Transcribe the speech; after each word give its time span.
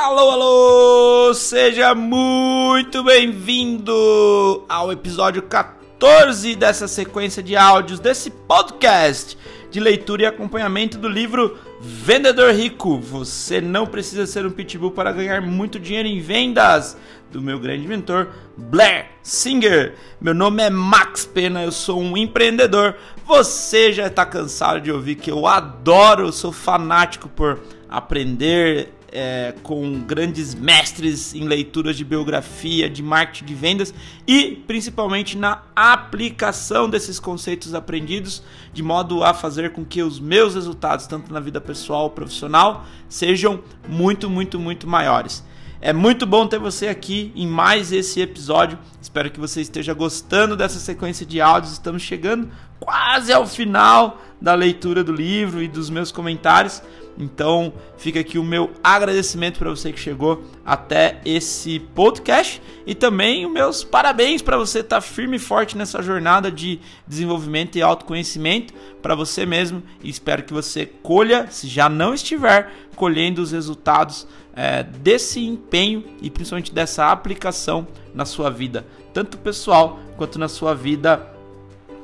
Alô, 0.00 0.30
alô! 0.30 1.34
Seja 1.34 1.92
muito 1.92 3.02
bem-vindo 3.02 4.64
ao 4.68 4.92
episódio 4.92 5.42
14 5.42 6.54
dessa 6.54 6.86
sequência 6.86 7.42
de 7.42 7.56
áudios 7.56 7.98
desse 7.98 8.30
podcast 8.30 9.36
de 9.72 9.80
leitura 9.80 10.22
e 10.22 10.26
acompanhamento 10.26 10.98
do 10.98 11.08
livro 11.08 11.58
Vendedor 11.80 12.54
Rico. 12.54 13.00
Você 13.00 13.60
não 13.60 13.88
precisa 13.88 14.24
ser 14.24 14.46
um 14.46 14.52
pitbull 14.52 14.92
para 14.92 15.10
ganhar 15.10 15.42
muito 15.42 15.80
dinheiro 15.80 16.06
em 16.06 16.20
vendas. 16.20 16.96
Do 17.32 17.42
meu 17.42 17.58
grande 17.58 17.86
mentor, 17.86 18.28
Blair 18.56 19.10
Singer. 19.20 19.96
Meu 20.20 20.32
nome 20.32 20.62
é 20.62 20.70
Max 20.70 21.26
Pena, 21.26 21.64
eu 21.64 21.72
sou 21.72 22.00
um 22.00 22.16
empreendedor. 22.16 22.94
Você 23.26 23.92
já 23.92 24.06
está 24.06 24.24
cansado 24.24 24.80
de 24.80 24.92
ouvir 24.92 25.16
que 25.16 25.30
eu 25.30 25.44
adoro, 25.44 26.32
sou 26.32 26.52
fanático 26.52 27.28
por 27.28 27.60
aprender 27.88 28.94
é, 29.12 29.54
com 29.62 30.00
grandes 30.00 30.54
mestres 30.54 31.34
em 31.34 31.44
leituras 31.44 31.96
de 31.96 32.04
biografia, 32.04 32.88
de 32.88 33.02
marketing 33.02 33.44
de 33.44 33.54
vendas 33.54 33.94
e 34.26 34.62
principalmente 34.66 35.36
na 35.36 35.62
aplicação 35.74 36.88
desses 36.88 37.18
conceitos 37.18 37.74
aprendidos, 37.74 38.42
de 38.72 38.82
modo 38.82 39.24
a 39.24 39.32
fazer 39.32 39.72
com 39.72 39.84
que 39.84 40.02
os 40.02 40.20
meus 40.20 40.54
resultados, 40.54 41.06
tanto 41.06 41.32
na 41.32 41.40
vida 41.40 41.60
pessoal 41.60 42.04
ou 42.04 42.10
profissional, 42.10 42.84
sejam 43.08 43.60
muito, 43.88 44.28
muito, 44.28 44.58
muito 44.58 44.86
maiores. 44.86 45.44
É 45.80 45.92
muito 45.92 46.26
bom 46.26 46.44
ter 46.44 46.58
você 46.58 46.88
aqui 46.88 47.32
em 47.36 47.46
mais 47.46 47.92
esse 47.92 48.20
episódio. 48.20 48.76
Espero 49.00 49.30
que 49.30 49.38
você 49.38 49.60
esteja 49.60 49.94
gostando 49.94 50.56
dessa 50.56 50.80
sequência 50.80 51.24
de 51.24 51.40
áudios. 51.40 51.74
Estamos 51.74 52.02
chegando 52.02 52.50
quase 52.80 53.32
ao 53.32 53.46
final 53.46 54.20
da 54.40 54.54
leitura 54.54 55.04
do 55.04 55.12
livro 55.12 55.62
e 55.62 55.68
dos 55.68 55.88
meus 55.88 56.10
comentários. 56.10 56.82
Então, 57.18 57.72
fica 57.96 58.20
aqui 58.20 58.38
o 58.38 58.44
meu 58.44 58.70
agradecimento 58.82 59.58
para 59.58 59.70
você 59.70 59.92
que 59.92 59.98
chegou 59.98 60.44
até 60.64 61.20
esse 61.24 61.80
podcast 61.80 62.62
e 62.86 62.94
também 62.94 63.44
os 63.44 63.52
meus 63.52 63.82
parabéns 63.82 64.40
para 64.40 64.56
você 64.56 64.78
estar 64.78 64.96
tá 64.96 65.00
firme 65.00 65.36
e 65.36 65.40
forte 65.40 65.76
nessa 65.76 66.00
jornada 66.00 66.48
de 66.50 66.78
desenvolvimento 67.08 67.76
e 67.76 67.82
autoconhecimento 67.82 68.72
para 69.02 69.16
você 69.16 69.44
mesmo. 69.44 69.82
E 70.00 70.08
espero 70.08 70.44
que 70.44 70.52
você 70.52 70.86
colha, 70.86 71.48
se 71.50 71.66
já 71.66 71.88
não 71.88 72.14
estiver 72.14 72.70
colhendo 72.94 73.42
os 73.42 73.50
resultados 73.50 74.24
é, 74.54 74.84
desse 74.84 75.44
empenho 75.44 76.04
e 76.22 76.30
principalmente 76.30 76.72
dessa 76.72 77.10
aplicação 77.10 77.86
na 78.14 78.24
sua 78.24 78.48
vida, 78.48 78.86
tanto 79.12 79.38
pessoal 79.38 79.98
quanto 80.16 80.38
na 80.38 80.48
sua 80.48 80.72
vida 80.72 81.16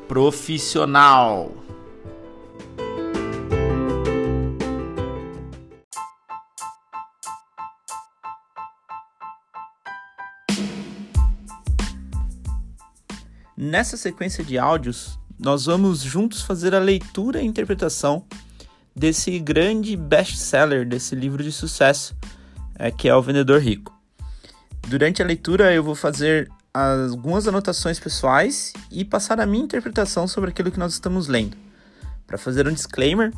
profissional. 0.08 1.52
Nessa 13.56 13.96
sequência 13.96 14.42
de 14.42 14.58
áudios, 14.58 15.18
nós 15.38 15.66
vamos 15.66 16.00
juntos 16.00 16.42
fazer 16.42 16.74
a 16.74 16.80
leitura 16.80 17.40
e 17.40 17.46
interpretação 17.46 18.24
desse 18.94 19.38
grande 19.38 19.96
best-seller, 19.96 20.86
desse 20.86 21.14
livro 21.14 21.42
de 21.42 21.52
sucesso, 21.52 22.16
é, 22.76 22.90
que 22.90 23.08
é 23.08 23.14
O 23.14 23.22
Vendedor 23.22 23.60
Rico. 23.60 23.96
Durante 24.88 25.22
a 25.22 25.24
leitura, 25.24 25.72
eu 25.72 25.84
vou 25.84 25.94
fazer 25.94 26.50
algumas 26.72 27.46
anotações 27.46 28.00
pessoais 28.00 28.72
e 28.90 29.04
passar 29.04 29.40
a 29.40 29.46
minha 29.46 29.64
interpretação 29.64 30.26
sobre 30.26 30.50
aquilo 30.50 30.72
que 30.72 30.78
nós 30.78 30.92
estamos 30.92 31.28
lendo. 31.28 31.56
Para 32.26 32.36
fazer 32.36 32.66
um 32.66 32.72
disclaimer, 32.72 33.32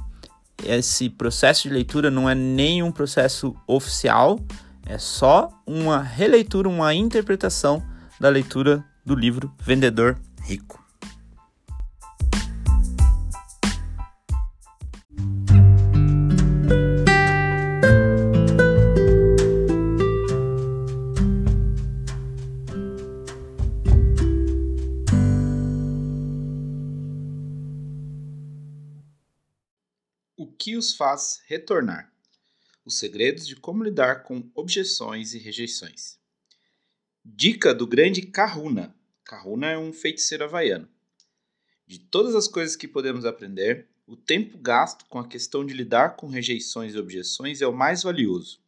esse 0.65 1.11
processo 1.11 1.65
de 1.65 1.71
leitura 1.71 2.11
não 2.11 2.29
é 2.29 2.35
nenhum 2.35 2.91
processo 2.91 3.55
oficial, 3.67 4.41
é 4.87 4.97
só 4.97 5.51
uma 5.67 6.03
releitura, 6.03 6.69
uma 6.69 6.95
interpretação 6.95 7.83
da 8.19 8.31
leitura 8.31 8.83
do 9.07 9.15
livro 9.15 9.55
Vendedor 9.63 10.21
Rico. 10.43 10.85
O 30.37 30.49
que 30.49 30.77
os 30.77 30.97
faz 30.97 31.41
retornar? 31.47 32.13
Os 32.85 32.99
segredos 32.99 33.47
de 33.47 33.55
como 33.55 33.85
lidar 33.85 34.25
com 34.25 34.51
objeções 34.53 35.33
e 35.33 35.39
rejeições. 35.39 36.19
Dica 37.25 37.73
do 37.73 37.87
grande 37.87 38.23
Kahuna. 38.23 38.96
Kahuna 39.27 39.67
é 39.67 39.77
um 39.77 39.93
feiticeiro 39.93 40.45
havaiano. 40.45 40.89
De 41.85 41.99
todas 41.99 42.37
as 42.37 42.47
coisas 42.47 42.77
que 42.77 42.87
podemos 42.87 43.25
aprender, 43.25 43.89
o 44.07 44.15
tempo 44.15 44.57
gasto 44.57 45.05
com 45.07 45.19
a 45.19 45.27
questão 45.27 45.67
de 45.67 45.75
lidar 45.75 46.15
com 46.15 46.29
rejeições 46.29 46.95
e 46.95 46.99
objeções 46.99 47.61
é 47.61 47.67
o 47.67 47.73
mais 47.73 48.05
valioso. 48.05 48.61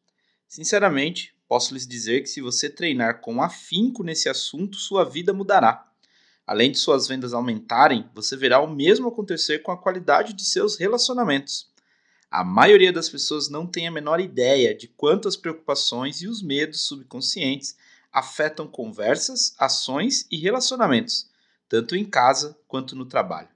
Sinceramente, 0.49 1.33
posso 1.47 1.73
lhes 1.73 1.87
dizer 1.87 2.23
que 2.23 2.29
se 2.29 2.41
você 2.41 2.69
treinar 2.69 3.21
com 3.21 3.41
afinco 3.41 4.03
nesse 4.03 4.29
assunto, 4.29 4.77
sua 4.77 5.05
vida 5.05 5.33
mudará. 5.33 5.89
Além 6.45 6.73
de 6.73 6.79
suas 6.79 7.07
vendas 7.07 7.33
aumentarem, 7.33 8.11
você 8.13 8.37
verá 8.37 8.59
o 8.61 8.75
mesmo 8.75 9.07
acontecer 9.07 9.61
com 9.61 9.71
a 9.71 9.81
qualidade 9.81 10.33
de 10.33 10.45
seus 10.45 10.77
relacionamentos. 10.77 11.71
A 12.29 12.43
maioria 12.43 12.93
das 12.93 13.09
pessoas 13.09 13.49
não 13.49 13.65
tem 13.65 13.87
a 13.87 13.93
menor 13.93 14.19
ideia 14.19 14.75
de 14.75 14.89
quantas 14.89 15.37
preocupações 15.37 16.21
e 16.21 16.27
os 16.27 16.43
medos 16.43 16.81
subconscientes 16.81 17.77
afetam 18.19 18.67
conversas, 18.67 19.55
ações 19.59 20.27
e 20.31 20.37
relacionamentos, 20.37 21.31
tanto 21.69 21.95
em 21.95 22.05
casa 22.05 22.59
quanto 22.67 22.97
no 22.97 23.07
trabalho. 23.07 23.49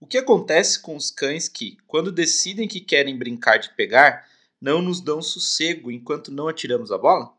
O 0.00 0.06
que 0.06 0.18
acontece 0.18 0.80
com 0.80 0.96
os 0.96 1.10
cães 1.10 1.48
que, 1.48 1.78
quando 1.86 2.12
decidem 2.12 2.68
que 2.68 2.80
querem 2.80 3.16
brincar 3.16 3.58
de 3.58 3.70
pegar, 3.74 4.28
não 4.60 4.82
nos 4.82 5.00
dão 5.00 5.22
sossego 5.22 5.90
enquanto 5.90 6.30
não 6.30 6.48
atiramos 6.48 6.92
a 6.92 6.98
bola? 6.98 7.32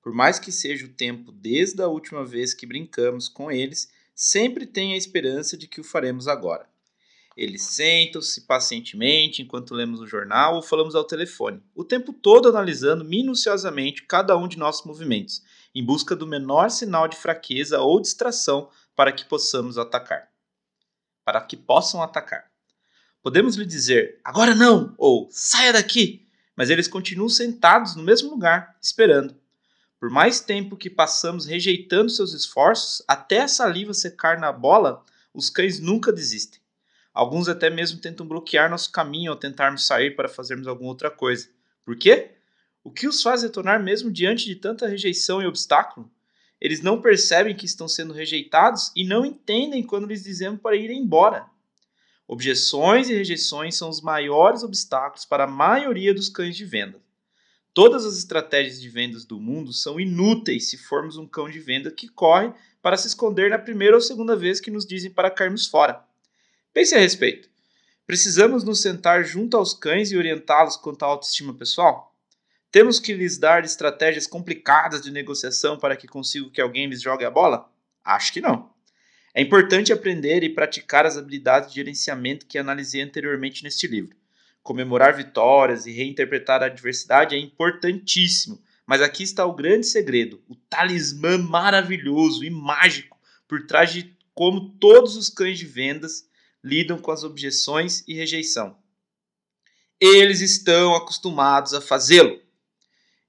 Por 0.00 0.12
mais 0.12 0.38
que 0.38 0.52
seja 0.52 0.86
o 0.86 0.92
tempo 0.92 1.32
desde 1.32 1.82
a 1.82 1.88
última 1.88 2.24
vez 2.24 2.54
que 2.54 2.66
brincamos 2.66 3.28
com 3.28 3.50
eles, 3.50 3.90
sempre 4.14 4.66
tem 4.66 4.94
a 4.94 4.96
esperança 4.96 5.56
de 5.56 5.66
que 5.66 5.80
o 5.80 5.84
faremos 5.84 6.28
agora. 6.28 6.68
Eles 7.38 7.62
sentam-se 7.62 8.40
pacientemente 8.40 9.42
enquanto 9.42 9.72
lemos 9.72 10.00
o 10.00 10.06
jornal 10.08 10.56
ou 10.56 10.62
falamos 10.62 10.96
ao 10.96 11.04
telefone, 11.04 11.62
o 11.72 11.84
tempo 11.84 12.12
todo 12.12 12.48
analisando 12.48 13.04
minuciosamente 13.04 14.02
cada 14.02 14.36
um 14.36 14.48
de 14.48 14.58
nossos 14.58 14.84
movimentos, 14.84 15.44
em 15.72 15.84
busca 15.84 16.16
do 16.16 16.26
menor 16.26 16.68
sinal 16.68 17.06
de 17.06 17.16
fraqueza 17.16 17.78
ou 17.78 18.00
distração 18.00 18.68
para 18.96 19.12
que 19.12 19.24
possamos 19.24 19.78
atacar. 19.78 20.28
Para 21.24 21.40
que 21.40 21.56
possam 21.56 22.02
atacar. 22.02 22.50
Podemos 23.22 23.54
lhe 23.54 23.64
dizer, 23.64 24.18
agora 24.24 24.52
não, 24.52 24.92
ou 24.98 25.28
saia 25.30 25.72
daqui, 25.72 26.26
mas 26.56 26.70
eles 26.70 26.88
continuam 26.88 27.28
sentados 27.28 27.94
no 27.94 28.02
mesmo 28.02 28.30
lugar, 28.30 28.76
esperando. 28.82 29.36
Por 30.00 30.10
mais 30.10 30.40
tempo 30.40 30.76
que 30.76 30.90
passamos 30.90 31.46
rejeitando 31.46 32.10
seus 32.10 32.32
esforços, 32.32 33.00
até 33.06 33.42
a 33.42 33.48
saliva 33.48 33.94
secar 33.94 34.40
na 34.40 34.50
bola, 34.50 35.04
os 35.32 35.48
cães 35.48 35.78
nunca 35.78 36.12
desistem. 36.12 36.60
Alguns 37.18 37.48
até 37.48 37.68
mesmo 37.68 37.98
tentam 37.98 38.24
bloquear 38.24 38.70
nosso 38.70 38.92
caminho 38.92 39.32
ao 39.32 39.36
tentarmos 39.36 39.84
sair 39.84 40.14
para 40.14 40.28
fazermos 40.28 40.68
alguma 40.68 40.90
outra 40.90 41.10
coisa. 41.10 41.48
Por 41.84 41.96
quê? 41.96 42.36
O 42.84 42.92
que 42.92 43.08
os 43.08 43.20
faz 43.20 43.42
retornar 43.42 43.82
mesmo 43.82 44.08
diante 44.08 44.44
de 44.46 44.54
tanta 44.54 44.86
rejeição 44.86 45.42
e 45.42 45.46
obstáculo? 45.48 46.08
Eles 46.60 46.80
não 46.80 47.02
percebem 47.02 47.56
que 47.56 47.66
estão 47.66 47.88
sendo 47.88 48.12
rejeitados 48.14 48.92
e 48.94 49.02
não 49.02 49.26
entendem 49.26 49.82
quando 49.82 50.06
lhes 50.06 50.22
dizemos 50.22 50.60
para 50.60 50.76
ir 50.76 50.92
embora. 50.92 51.44
Objeções 52.24 53.10
e 53.10 53.14
rejeições 53.14 53.76
são 53.76 53.88
os 53.88 54.00
maiores 54.00 54.62
obstáculos 54.62 55.24
para 55.24 55.42
a 55.42 55.48
maioria 55.48 56.14
dos 56.14 56.28
cães 56.28 56.56
de 56.56 56.64
venda. 56.64 57.00
Todas 57.74 58.04
as 58.04 58.16
estratégias 58.16 58.80
de 58.80 58.88
vendas 58.88 59.24
do 59.24 59.40
mundo 59.40 59.72
são 59.72 59.98
inúteis 59.98 60.70
se 60.70 60.78
formos 60.78 61.16
um 61.16 61.26
cão 61.26 61.50
de 61.50 61.58
venda 61.58 61.90
que 61.90 62.06
corre 62.06 62.52
para 62.80 62.96
se 62.96 63.08
esconder 63.08 63.50
na 63.50 63.58
primeira 63.58 63.96
ou 63.96 64.00
segunda 64.00 64.36
vez 64.36 64.60
que 64.60 64.70
nos 64.70 64.86
dizem 64.86 65.10
para 65.10 65.32
cairmos 65.32 65.66
fora. 65.66 66.06
Pense 66.72 66.94
a 66.94 66.98
respeito. 66.98 67.48
Precisamos 68.06 68.64
nos 68.64 68.80
sentar 68.80 69.24
junto 69.24 69.56
aos 69.56 69.74
cães 69.74 70.12
e 70.12 70.16
orientá-los 70.16 70.76
quanto 70.76 71.02
à 71.02 71.06
autoestima 71.06 71.54
pessoal? 71.54 72.16
Temos 72.70 73.00
que 73.00 73.14
lhes 73.14 73.38
dar 73.38 73.64
estratégias 73.64 74.26
complicadas 74.26 75.02
de 75.02 75.10
negociação 75.10 75.78
para 75.78 75.96
que 75.96 76.06
consigam 76.06 76.50
que 76.50 76.60
alguém 76.60 76.86
lhes 76.86 77.00
jogue 77.00 77.24
a 77.24 77.30
bola? 77.30 77.70
Acho 78.04 78.32
que 78.32 78.40
não. 78.40 78.70
É 79.34 79.40
importante 79.40 79.92
aprender 79.92 80.42
e 80.42 80.54
praticar 80.54 81.06
as 81.06 81.16
habilidades 81.16 81.70
de 81.70 81.76
gerenciamento 81.76 82.46
que 82.46 82.58
analisei 82.58 83.00
anteriormente 83.00 83.62
neste 83.62 83.86
livro. 83.86 84.16
Comemorar 84.62 85.16
vitórias 85.16 85.86
e 85.86 85.92
reinterpretar 85.92 86.62
a 86.62 86.66
adversidade 86.66 87.34
é 87.34 87.38
importantíssimo, 87.38 88.62
mas 88.86 89.00
aqui 89.00 89.22
está 89.22 89.46
o 89.46 89.54
grande 89.54 89.86
segredo, 89.86 90.42
o 90.46 90.54
talismã 90.54 91.38
maravilhoso 91.38 92.44
e 92.44 92.50
mágico 92.50 93.18
por 93.46 93.66
trás 93.66 93.92
de 93.92 94.14
como 94.34 94.70
todos 94.78 95.16
os 95.16 95.30
cães 95.30 95.58
de 95.58 95.64
vendas 95.64 96.27
lidam 96.68 96.98
com 96.98 97.10
as 97.10 97.24
objeções 97.24 98.04
e 98.06 98.14
rejeição. 98.14 98.76
eles 100.00 100.40
estão 100.40 100.94
acostumados 100.94 101.74
a 101.74 101.80
fazê-lo. 101.80 102.40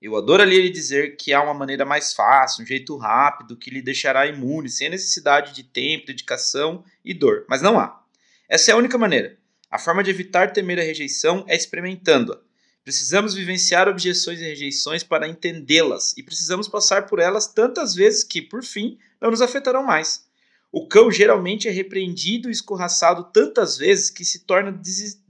Eu 0.01 0.15
adoraria 0.15 0.62
lhe 0.62 0.69
dizer 0.69 1.18
que 1.18 1.33
há 1.33 1.41
uma 1.41 1.53
maneira 1.53 1.83
mais 1.83 2.13
fácil, 2.13 2.63
um 2.63 2.68
jeito 2.68 2.95
rápido 2.95 3.57
que 3.57 3.69
lhe 3.69 3.81
deixará 3.81 4.27
imune, 4.27 4.69
sem 4.69 4.89
necessidade 4.89 5.53
de 5.53 5.63
tempo, 5.63 6.07
dedicação 6.07 6.83
e 7.03 7.13
dor, 7.13 7.45
mas 7.50 7.62
não 7.62 7.80
há. 7.80 8.01
Essa 8.47 8.71
é 8.71 8.74
a 8.74 8.77
única 8.77 8.97
maneira. 8.97 9.38
A 9.69 9.77
forma 9.77 10.03
de 10.03 10.09
evitar 10.09 10.53
temer 10.53 10.80
a 10.80 10.83
rejeição 10.83 11.44
é 11.47 11.56
experimentando-a. 11.56 12.39
Precisamos 12.83 13.33
vivenciar 13.33 13.88
objeções 13.88 14.39
e 14.39 14.44
rejeições 14.44 15.03
para 15.03 15.27
entendê-las 15.27 16.18
e 16.18 16.24
precisamos 16.24 16.68
passar 16.68 17.07
por 17.07 17.19
elas 17.19 17.47
tantas 17.47 17.94
vezes 17.94 18.24
que, 18.24 18.41
por 18.41 18.63
fim, 18.63 18.97
não 19.21 19.30
nos 19.30 19.41
afetarão 19.41 19.83
mais. 19.83 20.28
O 20.71 20.88
cão 20.88 21.12
geralmente 21.12 21.68
é 21.68 21.71
repreendido 21.71 22.50
e 22.50 22.51
escorraçado 22.51 23.31
tantas 23.33 23.77
vezes 23.77 24.10
que 24.10 24.24
se 24.24 24.45
torna 24.45 24.71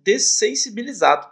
dessensibilizado. 0.03 1.27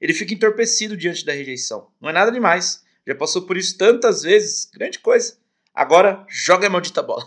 Ele 0.00 0.14
fica 0.14 0.32
entorpecido 0.32 0.96
diante 0.96 1.24
da 1.24 1.32
rejeição. 1.32 1.88
Não 2.00 2.08
é 2.08 2.12
nada 2.12 2.30
demais. 2.30 2.84
Já 3.06 3.14
passou 3.14 3.42
por 3.42 3.56
isso 3.56 3.76
tantas 3.76 4.22
vezes, 4.22 4.68
grande 4.72 4.98
coisa. 5.00 5.36
Agora 5.74 6.24
joga 6.28 6.66
a 6.66 6.70
maldita 6.70 7.02
bola. 7.02 7.26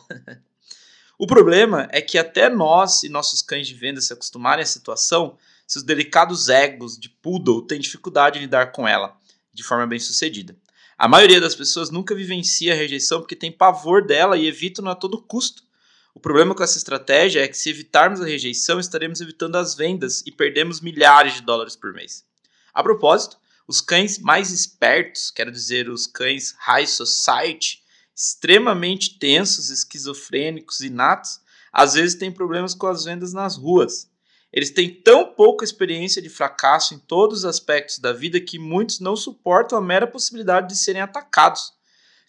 o 1.19 1.27
problema 1.27 1.89
é 1.91 2.01
que 2.01 2.17
até 2.17 2.49
nós 2.49 3.03
e 3.03 3.09
nossos 3.09 3.41
cães 3.41 3.67
de 3.67 3.73
venda 3.73 3.99
se 3.99 4.13
acostumarem 4.13 4.63
à 4.63 4.65
situação, 4.65 5.37
seus 5.67 5.83
delicados 5.83 6.49
egos 6.49 6.97
de 6.97 7.09
poodle 7.09 7.65
têm 7.65 7.79
dificuldade 7.79 8.37
em 8.37 8.43
lidar 8.43 8.71
com 8.71 8.87
ela 8.87 9.17
de 9.53 9.63
forma 9.63 9.85
bem 9.85 9.99
sucedida. 9.99 10.55
A 10.97 11.07
maioria 11.07 11.41
das 11.41 11.55
pessoas 11.55 11.89
nunca 11.89 12.15
vivencia 12.15 12.73
a 12.73 12.75
rejeição 12.75 13.19
porque 13.19 13.35
tem 13.35 13.51
pavor 13.51 14.05
dela 14.05 14.37
e 14.37 14.47
evitam 14.47 14.87
a 14.87 14.95
todo 14.95 15.21
custo. 15.21 15.63
O 16.13 16.19
problema 16.19 16.53
com 16.53 16.63
essa 16.63 16.77
estratégia 16.77 17.41
é 17.41 17.47
que 17.47 17.57
se 17.57 17.69
evitarmos 17.69 18.21
a 18.21 18.25
rejeição, 18.25 18.79
estaremos 18.79 19.21
evitando 19.21 19.55
as 19.55 19.75
vendas 19.75 20.21
e 20.25 20.31
perdemos 20.31 20.81
milhares 20.81 21.35
de 21.35 21.41
dólares 21.41 21.75
por 21.75 21.93
mês. 21.93 22.25
A 22.73 22.83
propósito, 22.83 23.37
os 23.67 23.79
cães 23.79 24.19
mais 24.19 24.51
espertos, 24.51 25.31
quero 25.31 25.51
dizer, 25.51 25.89
os 25.89 26.05
cães 26.05 26.53
high 26.59 26.85
society, 26.85 27.81
extremamente 28.13 29.17
tensos, 29.17 29.69
esquizofrênicos 29.69 30.81
e 30.81 30.89
natos, 30.89 31.39
às 31.71 31.93
vezes 31.93 32.15
têm 32.15 32.31
problemas 32.31 32.73
com 32.73 32.87
as 32.87 33.05
vendas 33.05 33.31
nas 33.31 33.55
ruas. 33.55 34.09
Eles 34.51 34.69
têm 34.69 34.93
tão 34.93 35.33
pouca 35.33 35.63
experiência 35.63 36.21
de 36.21 36.29
fracasso 36.29 36.93
em 36.93 36.99
todos 36.99 37.39
os 37.39 37.45
aspectos 37.45 37.99
da 37.99 38.11
vida 38.11 38.41
que 38.41 38.59
muitos 38.59 38.99
não 38.99 39.15
suportam 39.15 39.77
a 39.77 39.81
mera 39.81 40.05
possibilidade 40.05 40.67
de 40.67 40.77
serem 40.77 41.01
atacados. 41.01 41.73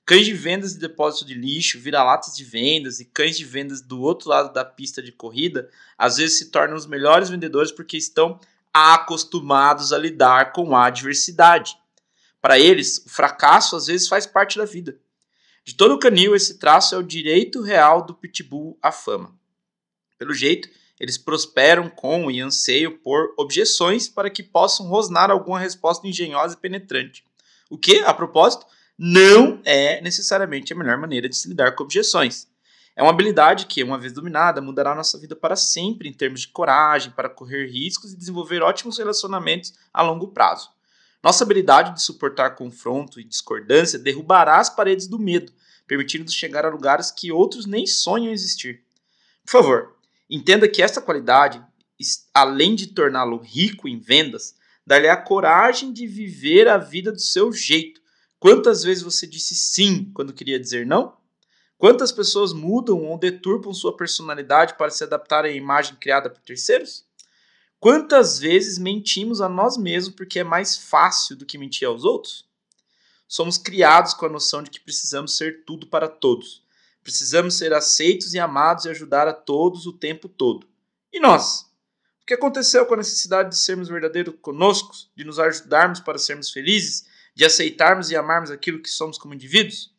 Cães 0.04 0.26
de 0.26 0.32
vendas 0.32 0.72
de 0.72 0.80
depósito 0.80 1.24
de 1.24 1.34
lixo, 1.34 1.78
vira-latas 1.78 2.34
de 2.34 2.44
vendas 2.44 2.98
e 2.98 3.04
cães 3.04 3.36
de 3.36 3.44
vendas 3.44 3.80
do 3.80 4.00
outro 4.00 4.28
lado 4.28 4.52
da 4.52 4.64
pista 4.64 5.00
de 5.00 5.12
corrida 5.12 5.70
às 5.96 6.16
vezes 6.16 6.38
se 6.38 6.50
tornam 6.50 6.76
os 6.76 6.86
melhores 6.86 7.28
vendedores 7.30 7.70
porque 7.70 7.96
estão 7.96 8.40
acostumados 8.72 9.92
a 9.92 9.98
lidar 9.98 10.52
com 10.52 10.74
a 10.74 10.86
adversidade. 10.86 11.76
Para 12.40 12.58
eles, 12.58 13.04
o 13.06 13.08
fracasso 13.08 13.76
às 13.76 13.86
vezes 13.86 14.08
faz 14.08 14.26
parte 14.26 14.58
da 14.58 14.64
vida. 14.64 14.98
De 15.64 15.74
todo 15.74 15.98
canil, 15.98 16.34
esse 16.34 16.58
traço 16.58 16.94
é 16.94 16.98
o 16.98 17.02
direito 17.02 17.62
real 17.62 18.04
do 18.04 18.14
pitbull 18.14 18.76
à 18.82 18.90
fama. 18.90 19.32
Pelo 20.18 20.34
jeito, 20.34 20.68
eles 20.98 21.16
prosperam 21.16 21.88
com 21.88 22.30
e 22.30 22.40
anseiam 22.40 22.96
por 22.98 23.32
objeções 23.38 24.08
para 24.08 24.30
que 24.30 24.42
possam 24.42 24.86
rosnar 24.86 25.30
alguma 25.30 25.60
resposta 25.60 26.06
engenhosa 26.06 26.54
e 26.54 26.60
penetrante. 26.60 27.24
O 27.70 27.78
que, 27.78 27.98
a 28.00 28.12
propósito, 28.12 28.66
não 28.98 29.60
é 29.64 30.00
necessariamente 30.00 30.72
a 30.72 30.76
melhor 30.76 30.98
maneira 30.98 31.28
de 31.28 31.36
se 31.36 31.48
lidar 31.48 31.72
com 31.74 31.84
objeções. 31.84 32.46
É 32.94 33.02
uma 33.02 33.10
habilidade 33.10 33.66
que, 33.66 33.82
uma 33.82 33.98
vez 33.98 34.12
dominada, 34.12 34.60
mudará 34.60 34.94
nossa 34.94 35.18
vida 35.18 35.34
para 35.34 35.56
sempre 35.56 36.08
em 36.08 36.12
termos 36.12 36.42
de 36.42 36.48
coragem 36.48 37.10
para 37.12 37.30
correr 37.30 37.66
riscos 37.66 38.12
e 38.12 38.16
desenvolver 38.16 38.62
ótimos 38.62 38.98
relacionamentos 38.98 39.72
a 39.92 40.02
longo 40.02 40.28
prazo. 40.28 40.70
Nossa 41.22 41.44
habilidade 41.44 41.94
de 41.94 42.02
suportar 42.02 42.50
confronto 42.50 43.18
e 43.18 43.24
discordância 43.24 43.98
derrubará 43.98 44.58
as 44.58 44.68
paredes 44.68 45.06
do 45.06 45.18
medo, 45.18 45.52
permitindo-nos 45.86 46.34
chegar 46.34 46.66
a 46.66 46.70
lugares 46.70 47.10
que 47.10 47.32
outros 47.32 47.64
nem 47.64 47.86
sonham 47.86 48.32
existir. 48.32 48.82
Por 49.44 49.52
favor, 49.52 49.96
entenda 50.28 50.68
que 50.68 50.82
esta 50.82 51.00
qualidade, 51.00 51.64
além 52.34 52.74
de 52.74 52.88
torná-lo 52.88 53.38
rico 53.38 53.88
em 53.88 53.98
vendas, 53.98 54.54
dá-lhe 54.86 55.08
a 55.08 55.16
coragem 55.16 55.92
de 55.92 56.06
viver 56.06 56.68
a 56.68 56.76
vida 56.76 57.10
do 57.10 57.20
seu 57.20 57.52
jeito. 57.52 58.01
Quantas 58.42 58.82
vezes 58.82 59.04
você 59.04 59.24
disse 59.24 59.54
sim 59.54 60.10
quando 60.12 60.32
queria 60.32 60.58
dizer 60.58 60.84
não? 60.84 61.16
Quantas 61.78 62.10
pessoas 62.10 62.52
mudam 62.52 63.04
ou 63.04 63.16
deturpam 63.16 63.72
sua 63.72 63.96
personalidade 63.96 64.76
para 64.76 64.90
se 64.90 65.04
adaptar 65.04 65.44
à 65.44 65.48
imagem 65.48 65.94
criada 65.94 66.28
por 66.28 66.40
terceiros? 66.40 67.06
Quantas 67.78 68.40
vezes 68.40 68.78
mentimos 68.78 69.40
a 69.40 69.48
nós 69.48 69.76
mesmos 69.76 70.16
porque 70.16 70.40
é 70.40 70.44
mais 70.44 70.76
fácil 70.76 71.36
do 71.36 71.46
que 71.46 71.56
mentir 71.56 71.86
aos 71.86 72.04
outros? 72.04 72.44
Somos 73.28 73.56
criados 73.56 74.12
com 74.12 74.26
a 74.26 74.28
noção 74.28 74.60
de 74.60 74.70
que 74.70 74.80
precisamos 74.80 75.36
ser 75.36 75.64
tudo 75.64 75.86
para 75.86 76.08
todos. 76.08 76.64
Precisamos 77.00 77.54
ser 77.54 77.72
aceitos 77.72 78.34
e 78.34 78.40
amados 78.40 78.86
e 78.86 78.88
ajudar 78.88 79.28
a 79.28 79.32
todos 79.32 79.86
o 79.86 79.92
tempo 79.92 80.28
todo. 80.28 80.66
E 81.12 81.20
nós? 81.20 81.60
O 82.20 82.26
que 82.26 82.34
aconteceu 82.34 82.86
com 82.86 82.94
a 82.94 82.96
necessidade 82.96 83.50
de 83.50 83.56
sermos 83.56 83.88
verdadeiros 83.88 84.34
conosco, 84.42 84.96
de 85.14 85.22
nos 85.22 85.38
ajudarmos 85.38 86.00
para 86.00 86.18
sermos 86.18 86.50
felizes, 86.50 87.11
de 87.34 87.44
aceitarmos 87.44 88.10
e 88.10 88.16
amarmos 88.16 88.50
aquilo 88.50 88.80
que 88.80 88.90
somos 88.90 89.18
como 89.18 89.34
indivíduos? 89.34 89.92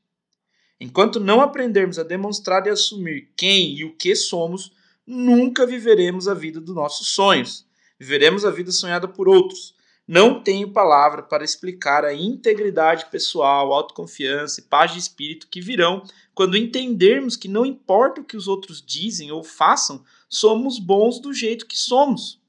Enquanto 0.79 1.19
não 1.19 1.41
aprendermos 1.41 1.97
a 1.97 2.03
demonstrar 2.03 2.65
e 2.67 2.69
assumir 2.69 3.31
quem 3.37 3.77
e 3.77 3.85
o 3.85 3.95
que 3.95 4.15
somos, 4.15 4.71
nunca 5.05 5.65
viveremos 5.65 6.27
a 6.27 6.33
vida 6.33 6.59
dos 6.59 6.75
nossos 6.75 7.07
sonhos. 7.09 7.65
Viveremos 7.99 8.43
a 8.43 8.51
vida 8.51 8.71
sonhada 8.71 9.07
por 9.07 9.29
outros. 9.29 9.75
Não 10.05 10.43
tenho 10.43 10.73
palavra 10.73 11.23
para 11.23 11.45
explicar 11.45 12.03
a 12.03 12.13
integridade 12.13 13.05
pessoal, 13.09 13.71
autoconfiança 13.71 14.59
e 14.59 14.63
paz 14.63 14.91
de 14.91 14.99
espírito 14.99 15.47
que 15.47 15.61
virão 15.61 16.03
quando 16.33 16.57
entendermos 16.57 17.37
que 17.37 17.47
não 17.47 17.65
importa 17.65 18.19
o 18.19 18.25
que 18.25 18.35
os 18.35 18.47
outros 18.47 18.81
dizem 18.81 19.31
ou 19.31 19.43
façam, 19.43 20.03
somos 20.27 20.79
bons 20.79 21.19
do 21.19 21.33
jeito 21.33 21.65
que 21.65 21.77
somos. 21.77 22.41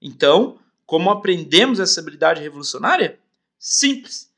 Então, 0.00 0.58
como 0.86 1.10
aprendemos 1.10 1.80
essa 1.80 2.00
habilidade 2.00 2.42
revolucionária? 2.42 3.18
Simples 3.66 4.30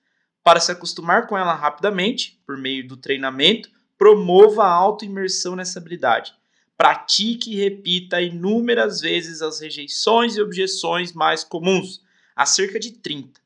para 0.44 0.60
se 0.60 0.70
acostumar 0.70 1.26
com 1.26 1.36
ela 1.36 1.52
rapidamente, 1.52 2.40
por 2.46 2.56
meio 2.56 2.86
do 2.86 2.96
treinamento, 2.96 3.68
promova 3.98 4.62
a 4.62 4.70
auto-imersão 4.70 5.56
nessa 5.56 5.80
habilidade. 5.80 6.32
Pratique 6.76 7.52
e 7.52 7.56
repita 7.56 8.22
inúmeras 8.22 9.00
vezes 9.00 9.42
as 9.42 9.58
rejeições 9.58 10.36
e 10.36 10.40
objeções 10.40 11.12
mais 11.12 11.42
comuns, 11.42 12.00
há 12.36 12.46
cerca 12.46 12.78
de 12.78 12.92
30. 12.92 13.40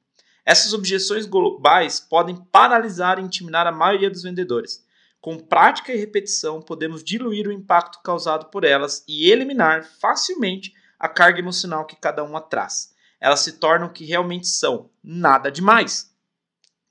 Essas 0.44 0.74
objeções 0.74 1.24
globais 1.24 1.98
podem 1.98 2.36
paralisar 2.36 3.18
e 3.18 3.22
intimidar 3.22 3.66
a 3.66 3.72
maioria 3.72 4.10
dos 4.10 4.24
vendedores. 4.24 4.84
Com 5.18 5.38
prática 5.38 5.94
e 5.94 5.98
repetição, 5.98 6.60
podemos 6.60 7.02
diluir 7.02 7.48
o 7.48 7.52
impacto 7.52 8.02
causado 8.02 8.50
por 8.50 8.64
elas 8.64 9.02
e 9.08 9.30
eliminar 9.30 9.82
facilmente 9.98 10.74
a 10.98 11.08
carga 11.08 11.38
emocional 11.38 11.86
que 11.86 11.96
cada 11.96 12.22
uma 12.22 12.42
traz. 12.42 12.94
Elas 13.20 13.40
se 13.40 13.52
tornam 13.52 13.88
o 13.88 13.92
que 13.92 14.04
realmente 14.04 14.48
são, 14.48 14.88
nada 15.02 15.50
demais. 15.50 16.10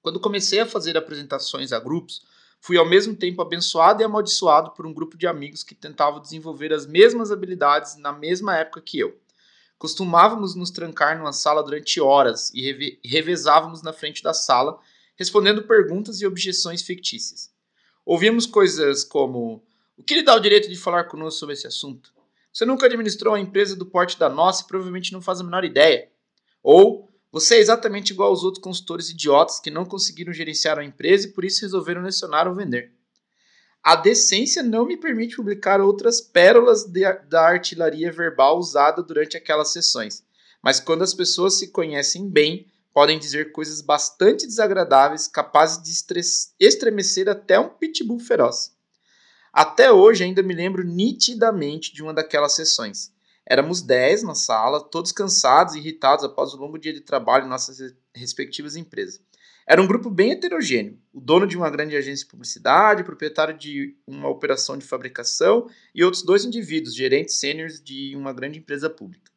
Quando 0.02 0.20
comecei 0.20 0.60
a 0.60 0.66
fazer 0.66 0.96
apresentações 0.96 1.74
a 1.74 1.80
grupos, 1.80 2.22
fui 2.62 2.78
ao 2.78 2.88
mesmo 2.88 3.16
tempo 3.16 3.42
abençoado 3.42 4.02
e 4.02 4.06
amaldiçoado 4.06 4.72
por 4.72 4.86
um 4.86 4.94
grupo 4.94 5.18
de 5.18 5.26
amigos 5.26 5.64
que 5.64 5.74
tentavam 5.74 6.22
desenvolver 6.22 6.72
as 6.72 6.86
mesmas 6.86 7.32
habilidades 7.32 7.98
na 7.98 8.14
mesma 8.14 8.56
época 8.56 8.82
que 8.82 9.00
eu. 9.00 9.20
Costumávamos 9.78 10.56
nos 10.56 10.70
trancar 10.70 11.18
numa 11.18 11.32
sala 11.32 11.64
durante 11.64 12.02
horas 12.02 12.52
e 12.54 12.62
reve 12.62 13.00
revezávamos 13.04 13.82
na 13.82 13.94
frente 13.94 14.22
da 14.22 14.34
sala, 14.34 14.78
respondendo 15.16 15.64
perguntas 15.64 16.22
e 16.22 16.28
objeções 16.28 16.82
fictícias. 16.82 17.50
Ouvíamos 18.06 18.46
coisas 18.46 19.04
como: 19.06 19.64
O 19.98 20.04
que 20.04 20.16
lhe 20.16 20.24
dá 20.24 20.36
o 20.36 20.40
direito 20.40 20.70
de 20.70 20.76
falar 20.76 21.06
conosco 21.06 21.40
sobre 21.40 21.54
esse 21.54 21.66
assunto? 21.66 22.14
Você 22.52 22.66
nunca 22.66 22.88
administrou 22.88 23.34
uma 23.34 23.40
empresa 23.40 23.76
do 23.76 23.86
porte 23.86 24.20
da 24.20 24.28
nossa 24.28 24.64
e 24.64 24.68
provavelmente 24.68 25.14
não 25.14 25.22
faz 25.22 25.40
a 25.40 25.44
menor 25.44 25.64
ideia. 25.64 26.10
Ou 26.64 27.10
você 27.32 27.56
é 27.56 27.60
exatamente 27.60 28.12
igual 28.12 28.30
aos 28.30 28.44
outros 28.44 28.64
consultores 28.64 29.10
idiotas 29.10 29.60
que 29.60 29.70
não 29.70 29.86
conseguiram 29.86 30.34
gerenciar 30.34 30.80
a 30.80 30.84
empresa 30.84 31.28
e 31.28 31.32
por 31.32 31.46
isso 31.46 31.62
resolveram 31.62 32.02
lecionar 32.02 32.48
ou 32.48 32.56
vender. 32.56 32.92
A 33.84 33.96
decência 33.96 34.62
não 34.62 34.86
me 34.86 34.98
permite 34.98 35.36
publicar 35.36 35.80
outras 35.80 36.20
pérolas 36.20 36.84
de, 36.84 37.02
da 37.30 37.48
artilharia 37.48 38.12
verbal 38.12 38.58
usada 38.58 39.02
durante 39.02 39.38
aquelas 39.38 39.72
sessões, 39.72 40.24
mas 40.62 40.80
quando 40.80 41.04
as 41.04 41.14
pessoas 41.14 41.54
se 41.54 41.70
conhecem 41.70 42.28
bem, 42.30 42.68
podem 42.94 43.18
dizer 43.18 43.52
coisas 43.52 43.82
bastante 43.82 44.46
desagradáveis, 44.46 45.28
capazes 45.28 45.82
de 45.82 46.20
estremecer 46.60 47.30
até 47.30 47.60
um 47.60 47.70
pitbull 47.70 48.20
feroz. 48.20 48.76
Até 49.54 49.92
hoje 49.92 50.24
ainda 50.24 50.44
me 50.44 50.54
lembro 50.54 50.84
nitidamente 50.84 51.94
de 51.94 52.04
uma 52.04 52.14
daquelas 52.14 52.54
sessões. 52.54 53.12
Éramos 53.50 53.82
10 53.82 54.22
na 54.22 54.36
sala, 54.36 54.80
todos 54.80 55.12
cansados 55.12 55.74
e 55.74 55.80
irritados 55.80 56.24
após 56.24 56.54
o 56.54 56.58
longo 56.58 56.78
dia 56.78 56.94
de 56.94 57.02
trabalho 57.02 57.46
em 57.46 57.50
nossas 57.50 57.96
respectivas 58.14 58.76
empresas. 58.76 59.20
Era 59.66 59.82
um 59.82 59.88
grupo 59.88 60.10
bem 60.12 60.32
heterogêneo. 60.32 61.00
O 61.12 61.20
dono 61.20 61.48
de 61.48 61.58
uma 61.58 61.70
grande 61.70 61.96
agência 61.96 62.26
de 62.26 62.32
publicidade, 62.32 63.04
proprietário 63.04 63.58
de 63.58 63.98
uma 64.06 64.30
operação 64.30 64.78
de 64.78 64.86
fabricação 64.86 65.68
e 65.96 66.04
outros 66.04 66.22
dois 66.22 66.46
indivíduos, 66.46 66.96
gerentes 66.96 67.40
sêniores 67.40 67.82
de 67.82 68.16
uma 68.16 68.32
grande 68.32 68.60
empresa 68.60 68.88
pública. 68.88 69.32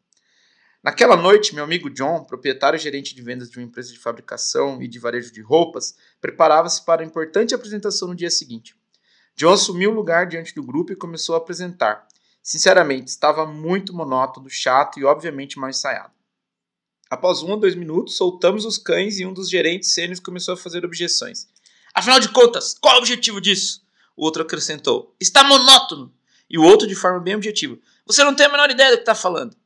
Naquela 0.82 1.16
noite, 1.16 1.54
meu 1.54 1.64
amigo 1.64 1.88
John, 1.88 2.24
proprietário 2.24 2.76
e 2.76 2.80
gerente 2.80 3.14
de 3.14 3.22
vendas 3.22 3.50
de 3.50 3.58
uma 3.58 3.64
empresa 3.64 3.92
de 3.92 3.98
fabricação 3.98 4.82
e 4.82 4.88
de 4.88 4.98
varejo 4.98 5.32
de 5.32 5.40
roupas, 5.40 5.94
preparava-se 6.20 6.84
para 6.84 7.02
a 7.02 7.06
importante 7.06 7.54
apresentação 7.54 8.08
no 8.08 8.14
dia 8.14 8.30
seguinte. 8.30 8.74
John 9.34 9.52
assumiu 9.52 9.90
o 9.90 9.94
lugar 9.94 10.26
diante 10.26 10.54
do 10.54 10.62
grupo 10.62 10.92
e 10.92 10.96
começou 10.96 11.34
a 11.34 11.38
apresentar. 11.38 12.06
Sinceramente, 12.42 13.08
estava 13.08 13.46
muito 13.46 13.94
monótono, 13.94 14.50
chato 14.50 14.98
e 14.98 15.04
obviamente 15.04 15.58
mal 15.58 15.70
ensaiado. 15.70 16.12
Após 17.08 17.42
um 17.42 17.50
ou 17.50 17.56
dois 17.56 17.74
minutos, 17.74 18.16
soltamos 18.16 18.64
os 18.64 18.78
cães 18.78 19.18
e 19.20 19.26
um 19.26 19.32
dos 19.32 19.48
gerentes 19.48 19.92
sênios 19.94 20.18
começou 20.18 20.54
a 20.54 20.56
fazer 20.56 20.84
objeções. 20.84 21.46
Afinal 21.94 22.18
de 22.18 22.30
contas, 22.30 22.74
qual 22.80 22.94
é 22.94 22.96
o 22.96 23.00
objetivo 23.00 23.40
disso? 23.40 23.82
O 24.16 24.24
outro 24.24 24.42
acrescentou: 24.42 25.14
Está 25.20 25.44
monótono. 25.44 26.12
E 26.50 26.58
o 26.58 26.62
outro, 26.62 26.88
de 26.88 26.94
forma 26.94 27.20
bem 27.20 27.36
objetiva: 27.36 27.78
Você 28.06 28.24
não 28.24 28.34
tem 28.34 28.46
a 28.46 28.48
menor 28.48 28.70
ideia 28.70 28.90
do 28.90 28.96
que 28.96 29.02
está 29.02 29.14
falando. 29.14 29.56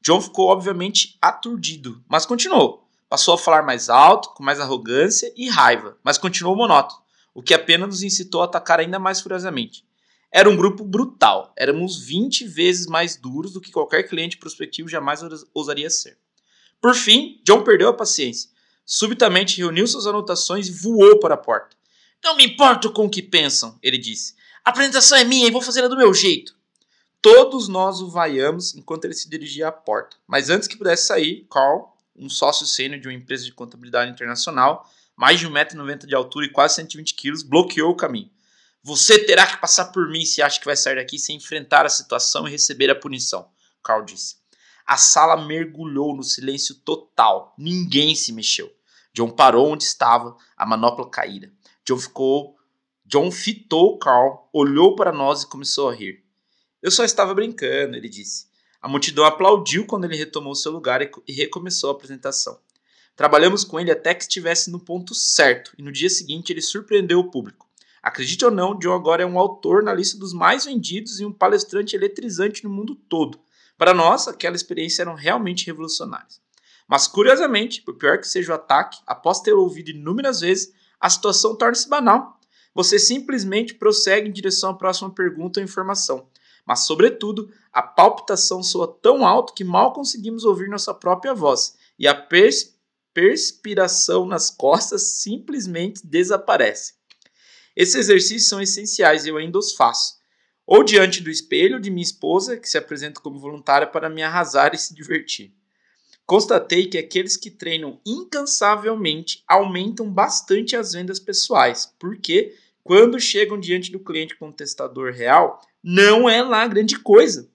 John 0.00 0.20
ficou 0.20 0.48
obviamente 0.48 1.16
aturdido, 1.20 2.04
mas 2.06 2.26
continuou. 2.26 2.86
Passou 3.08 3.34
a 3.34 3.38
falar 3.38 3.62
mais 3.62 3.88
alto, 3.88 4.30
com 4.34 4.42
mais 4.42 4.60
arrogância 4.60 5.32
e 5.36 5.48
raiva, 5.48 5.96
mas 6.02 6.18
continuou 6.18 6.54
monótono, 6.54 7.00
o 7.32 7.42
que 7.42 7.54
apenas 7.54 7.88
nos 7.88 8.02
incitou 8.02 8.42
a 8.42 8.44
atacar 8.44 8.80
ainda 8.80 8.98
mais 8.98 9.20
furiosamente. 9.20 9.86
Era 10.36 10.50
um 10.50 10.56
grupo 10.56 10.82
brutal, 10.82 11.52
éramos 11.56 11.96
20 11.96 12.48
vezes 12.48 12.88
mais 12.88 13.16
duros 13.16 13.52
do 13.52 13.60
que 13.60 13.70
qualquer 13.70 14.02
cliente 14.02 14.36
prospectivo 14.36 14.88
jamais 14.88 15.20
ousaria 15.54 15.88
ser. 15.88 16.18
Por 16.80 16.92
fim, 16.96 17.40
John 17.44 17.62
perdeu 17.62 17.88
a 17.88 17.94
paciência. 17.94 18.50
Subitamente 18.84 19.58
reuniu 19.58 19.86
suas 19.86 20.08
anotações 20.08 20.66
e 20.66 20.72
voou 20.72 21.20
para 21.20 21.34
a 21.34 21.38
porta. 21.38 21.76
Não 22.20 22.36
me 22.36 22.44
importo 22.44 22.90
com 22.90 23.04
o 23.04 23.08
que 23.08 23.22
pensam, 23.22 23.78
ele 23.80 23.96
disse. 23.96 24.34
A 24.64 24.70
apresentação 24.70 25.16
é 25.16 25.22
minha 25.22 25.46
e 25.46 25.52
vou 25.52 25.62
fazê-la 25.62 25.86
do 25.86 25.96
meu 25.96 26.12
jeito. 26.12 26.56
Todos 27.22 27.68
nós 27.68 28.00
o 28.00 28.10
vaiamos 28.10 28.74
enquanto 28.74 29.04
ele 29.04 29.14
se 29.14 29.30
dirigia 29.30 29.68
à 29.68 29.72
porta. 29.72 30.16
Mas 30.26 30.50
antes 30.50 30.66
que 30.66 30.76
pudesse 30.76 31.06
sair, 31.06 31.46
Carl, 31.48 31.96
um 32.16 32.28
sócio 32.28 32.66
sênior 32.66 33.00
de 33.00 33.06
uma 33.06 33.14
empresa 33.14 33.44
de 33.44 33.52
contabilidade 33.52 34.10
internacional, 34.10 34.84
mais 35.14 35.38
de 35.38 35.48
1,90m 35.48 36.06
de 36.06 36.14
altura 36.16 36.46
e 36.46 36.50
quase 36.50 36.74
120 36.74 37.14
kg, 37.14 37.44
bloqueou 37.44 37.92
o 37.92 37.96
caminho. 37.96 38.33
Você 38.86 39.18
terá 39.18 39.46
que 39.46 39.56
passar 39.56 39.86
por 39.86 40.10
mim 40.10 40.26
se 40.26 40.42
acha 40.42 40.60
que 40.60 40.66
vai 40.66 40.76
sair 40.76 40.96
daqui 40.96 41.18
sem 41.18 41.36
enfrentar 41.36 41.86
a 41.86 41.88
situação 41.88 42.46
e 42.46 42.50
receber 42.50 42.90
a 42.90 42.94
punição, 42.94 43.48
Carl 43.82 44.04
disse. 44.04 44.36
A 44.86 44.98
sala 44.98 45.42
mergulhou 45.42 46.14
no 46.14 46.22
silêncio 46.22 46.74
total. 46.74 47.54
Ninguém 47.56 48.14
se 48.14 48.30
mexeu. 48.30 48.70
John 49.14 49.30
parou 49.30 49.68
onde 49.68 49.84
estava, 49.84 50.36
a 50.54 50.66
manopla 50.66 51.08
caíra. 51.08 51.50
John 51.82 51.96
ficou. 51.96 52.58
John 53.06 53.30
fitou 53.30 53.98
Carl, 53.98 54.50
olhou 54.52 54.94
para 54.94 55.12
nós 55.12 55.42
e 55.42 55.48
começou 55.48 55.88
a 55.88 55.94
rir. 55.94 56.22
Eu 56.82 56.90
só 56.90 57.04
estava 57.04 57.32
brincando, 57.32 57.96
ele 57.96 58.08
disse. 58.10 58.48
A 58.82 58.88
multidão 58.88 59.24
aplaudiu 59.24 59.86
quando 59.86 60.04
ele 60.04 60.16
retomou 60.16 60.54
seu 60.54 60.70
lugar 60.70 61.00
e 61.26 61.32
recomeçou 61.32 61.88
a 61.88 61.94
apresentação. 61.94 62.60
Trabalhamos 63.16 63.64
com 63.64 63.80
ele 63.80 63.90
até 63.90 64.14
que 64.14 64.24
estivesse 64.24 64.70
no 64.70 64.78
ponto 64.78 65.14
certo, 65.14 65.72
e 65.78 65.82
no 65.82 65.90
dia 65.90 66.10
seguinte 66.10 66.52
ele 66.52 66.60
surpreendeu 66.60 67.18
o 67.20 67.30
público. 67.30 67.66
Acredite 68.04 68.44
ou 68.44 68.50
não, 68.50 68.78
John 68.78 68.92
agora 68.92 69.22
é 69.22 69.26
um 69.26 69.38
autor 69.38 69.82
na 69.82 69.94
lista 69.94 70.18
dos 70.18 70.32
mais 70.32 70.66
vendidos 70.66 71.20
e 71.20 71.24
um 71.24 71.32
palestrante 71.32 71.96
eletrizante 71.96 72.62
no 72.62 72.70
mundo 72.70 72.94
todo. 72.94 73.40
Para 73.78 73.94
nós, 73.94 74.28
aquela 74.28 74.56
experiência 74.56 75.02
eram 75.02 75.14
realmente 75.14 75.66
revolucionárias. 75.66 76.40
Mas, 76.86 77.06
curiosamente, 77.06 77.80
por 77.80 77.94
pior 77.94 78.18
que 78.18 78.28
seja 78.28 78.52
o 78.52 78.54
ataque, 78.56 78.98
após 79.06 79.40
ter 79.40 79.54
ouvido 79.54 79.90
inúmeras 79.90 80.40
vezes, 80.40 80.72
a 81.00 81.08
situação 81.08 81.56
torna-se 81.56 81.88
banal. 81.88 82.38
Você 82.74 82.98
simplesmente 82.98 83.74
prossegue 83.74 84.28
em 84.28 84.32
direção 84.32 84.70
à 84.70 84.74
próxima 84.74 85.10
pergunta 85.10 85.60
ou 85.60 85.64
informação 85.64 86.28
mas, 86.66 86.80
sobretudo, 86.80 87.50
a 87.72 87.82
palpitação 87.82 88.62
soa 88.62 88.88
tão 88.88 89.26
alto 89.26 89.52
que 89.52 89.64
mal 89.64 89.92
conseguimos 89.92 90.44
ouvir 90.44 90.68
nossa 90.68 90.94
própria 90.94 91.34
voz 91.34 91.76
e 91.98 92.08
a 92.08 92.14
pers 92.14 92.74
perspiração 93.12 94.26
nas 94.26 94.50
costas 94.50 95.02
simplesmente 95.02 96.04
desaparece. 96.04 96.94
Esses 97.76 97.94
exercícios 97.94 98.48
são 98.48 98.60
essenciais 98.60 99.24
e 99.24 99.28
eu 99.28 99.36
ainda 99.36 99.58
os 99.58 99.74
faço. 99.74 100.18
Ou 100.66 100.82
diante 100.82 101.20
do 101.20 101.30
espelho 101.30 101.80
de 101.80 101.90
minha 101.90 102.02
esposa, 102.02 102.56
que 102.56 102.68
se 102.68 102.78
apresenta 102.78 103.20
como 103.20 103.38
voluntária 103.38 103.86
para 103.86 104.08
me 104.08 104.22
arrasar 104.22 104.74
e 104.74 104.78
se 104.78 104.94
divertir. 104.94 105.52
Constatei 106.26 106.86
que 106.86 106.96
aqueles 106.96 107.36
que 107.36 107.50
treinam 107.50 108.00
incansavelmente 108.06 109.44
aumentam 109.46 110.10
bastante 110.10 110.74
as 110.74 110.92
vendas 110.92 111.20
pessoais, 111.20 111.92
porque 111.98 112.56
quando 112.82 113.20
chegam 113.20 113.60
diante 113.60 113.90
do 113.92 114.00
cliente 114.00 114.36
contestador 114.36 115.12
real, 115.12 115.60
não 115.82 116.28
é 116.28 116.42
lá 116.42 116.66
grande 116.66 116.98
coisa. 116.98 117.50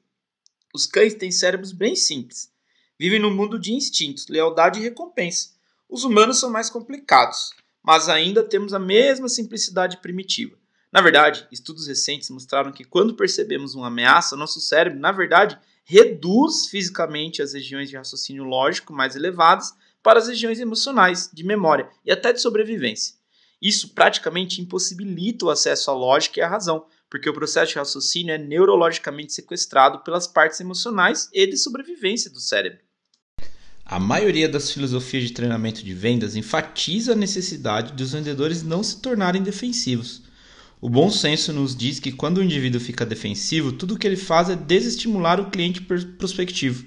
Os 0.74 0.86
cães 0.86 1.16
têm 1.16 1.32
cérebros 1.32 1.72
bem 1.72 1.96
simples. 1.96 2.52
Vivem 3.00 3.20
no 3.20 3.32
mundo 3.32 3.58
de 3.58 3.74
instintos, 3.74 4.28
lealdade 4.28 4.80
e 4.80 4.84
recompensa. 4.84 5.52
Os 5.88 6.04
humanos 6.04 6.40
são 6.40 6.52
mais 6.52 6.70
complicados, 6.70 7.56
mas 7.84 8.10
ainda 8.10 8.44
temos 8.44 8.74
a 8.74 8.80
mesma 8.80 9.30
simplicidade 9.30 9.98
primitiva. 9.98 10.58
Na 10.92 11.02
verdade, 11.02 11.48
estudos 11.52 11.88
recentes 11.88 12.30
mostraram 12.30 12.72
que 12.72 12.84
quando 12.84 13.14
percebemos 13.14 13.76
uma 13.76 13.88
ameaça, 13.88 14.36
nosso 14.36 14.60
cérebro, 14.60 15.00
na 15.00 15.12
verdade, 15.12 15.58
reduz 15.84 16.68
fisicamente 16.68 17.42
as 17.42 17.54
regiões 17.54 17.90
de 17.90 17.98
raciocínio 17.98 18.44
lógico 18.44 18.94
mais 18.94 19.16
elevadas 19.16 19.74
para 20.02 20.20
as 20.20 20.28
regiões 20.28 20.60
emocionais, 20.60 21.30
de 21.34 21.44
memória 21.44 21.90
e 22.06 22.12
até 22.12 22.34
de 22.34 22.42
sobrevivência. 22.42 23.16
Isso 23.62 23.94
praticamente 23.94 24.62
impossibilita 24.62 25.46
o 25.46 25.50
acesso 25.50 25.92
à 25.92 25.94
lógica 25.94 26.40
e 26.40 26.44
à 26.44 26.48
razão, 26.48 26.86
porque 27.10 27.30
o 27.30 27.34
processo 27.34 27.74
de 27.74 27.80
raciocínio 27.80 28.34
é 28.34 28.38
neurologicamente 28.38 29.34
sequestrado 29.34 30.00
pelas 30.00 30.28
partes 30.28 30.60
emocionais 30.60 31.30
e 31.34 31.46
de 31.46 31.58
sobrevivência 31.58 32.32
do 32.32 32.40
cérebro. 32.40 32.80
A 33.92 34.00
maioria 34.00 34.48
das 34.48 34.70
filosofias 34.70 35.24
de 35.24 35.34
treinamento 35.34 35.84
de 35.84 35.96
vendas 35.96 36.36
enfatiza 36.36 37.14
a 37.14 37.16
necessidade 37.16 37.94
dos 37.94 38.12
vendedores 38.12 38.62
não 38.62 38.84
se 38.84 38.98
tornarem 38.98 39.42
defensivos. 39.42 40.22
O 40.80 40.88
bom 40.88 41.10
senso 41.10 41.52
nos 41.52 41.76
diz 41.76 42.00
que 42.00 42.12
quando 42.12 42.38
o 42.38 42.44
indivíduo 42.44 42.80
fica 42.80 43.04
defensivo, 43.04 43.72
tudo 43.72 43.96
o 43.96 43.98
que 43.98 44.06
ele 44.06 44.16
faz 44.16 44.48
é 44.48 44.56
desestimular 44.56 45.40
o 45.40 45.50
cliente 45.50 45.82
prospectivo. 45.82 46.86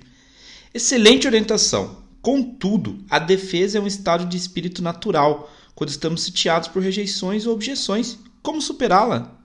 Excelente 0.72 1.26
orientação. 1.26 2.04
Contudo, 2.22 3.04
a 3.10 3.18
defesa 3.18 3.78
é 3.78 3.80
um 3.80 3.86
estado 3.88 4.24
de 4.24 4.36
espírito 4.36 4.80
natural 4.80 5.52
quando 5.74 5.90
estamos 5.90 6.22
sitiados 6.22 6.68
por 6.68 6.80
rejeições 6.80 7.46
ou 7.46 7.52
objeções. 7.52 8.16
Como 8.40 8.62
superá-la? 8.62 9.40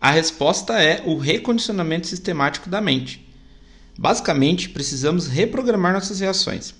A 0.00 0.12
resposta 0.12 0.80
é 0.80 1.02
o 1.04 1.16
recondicionamento 1.16 2.06
sistemático 2.06 2.70
da 2.70 2.80
mente. 2.80 3.31
Basicamente, 3.98 4.68
precisamos 4.68 5.26
reprogramar 5.26 5.92
nossas 5.92 6.20
reações. 6.20 6.74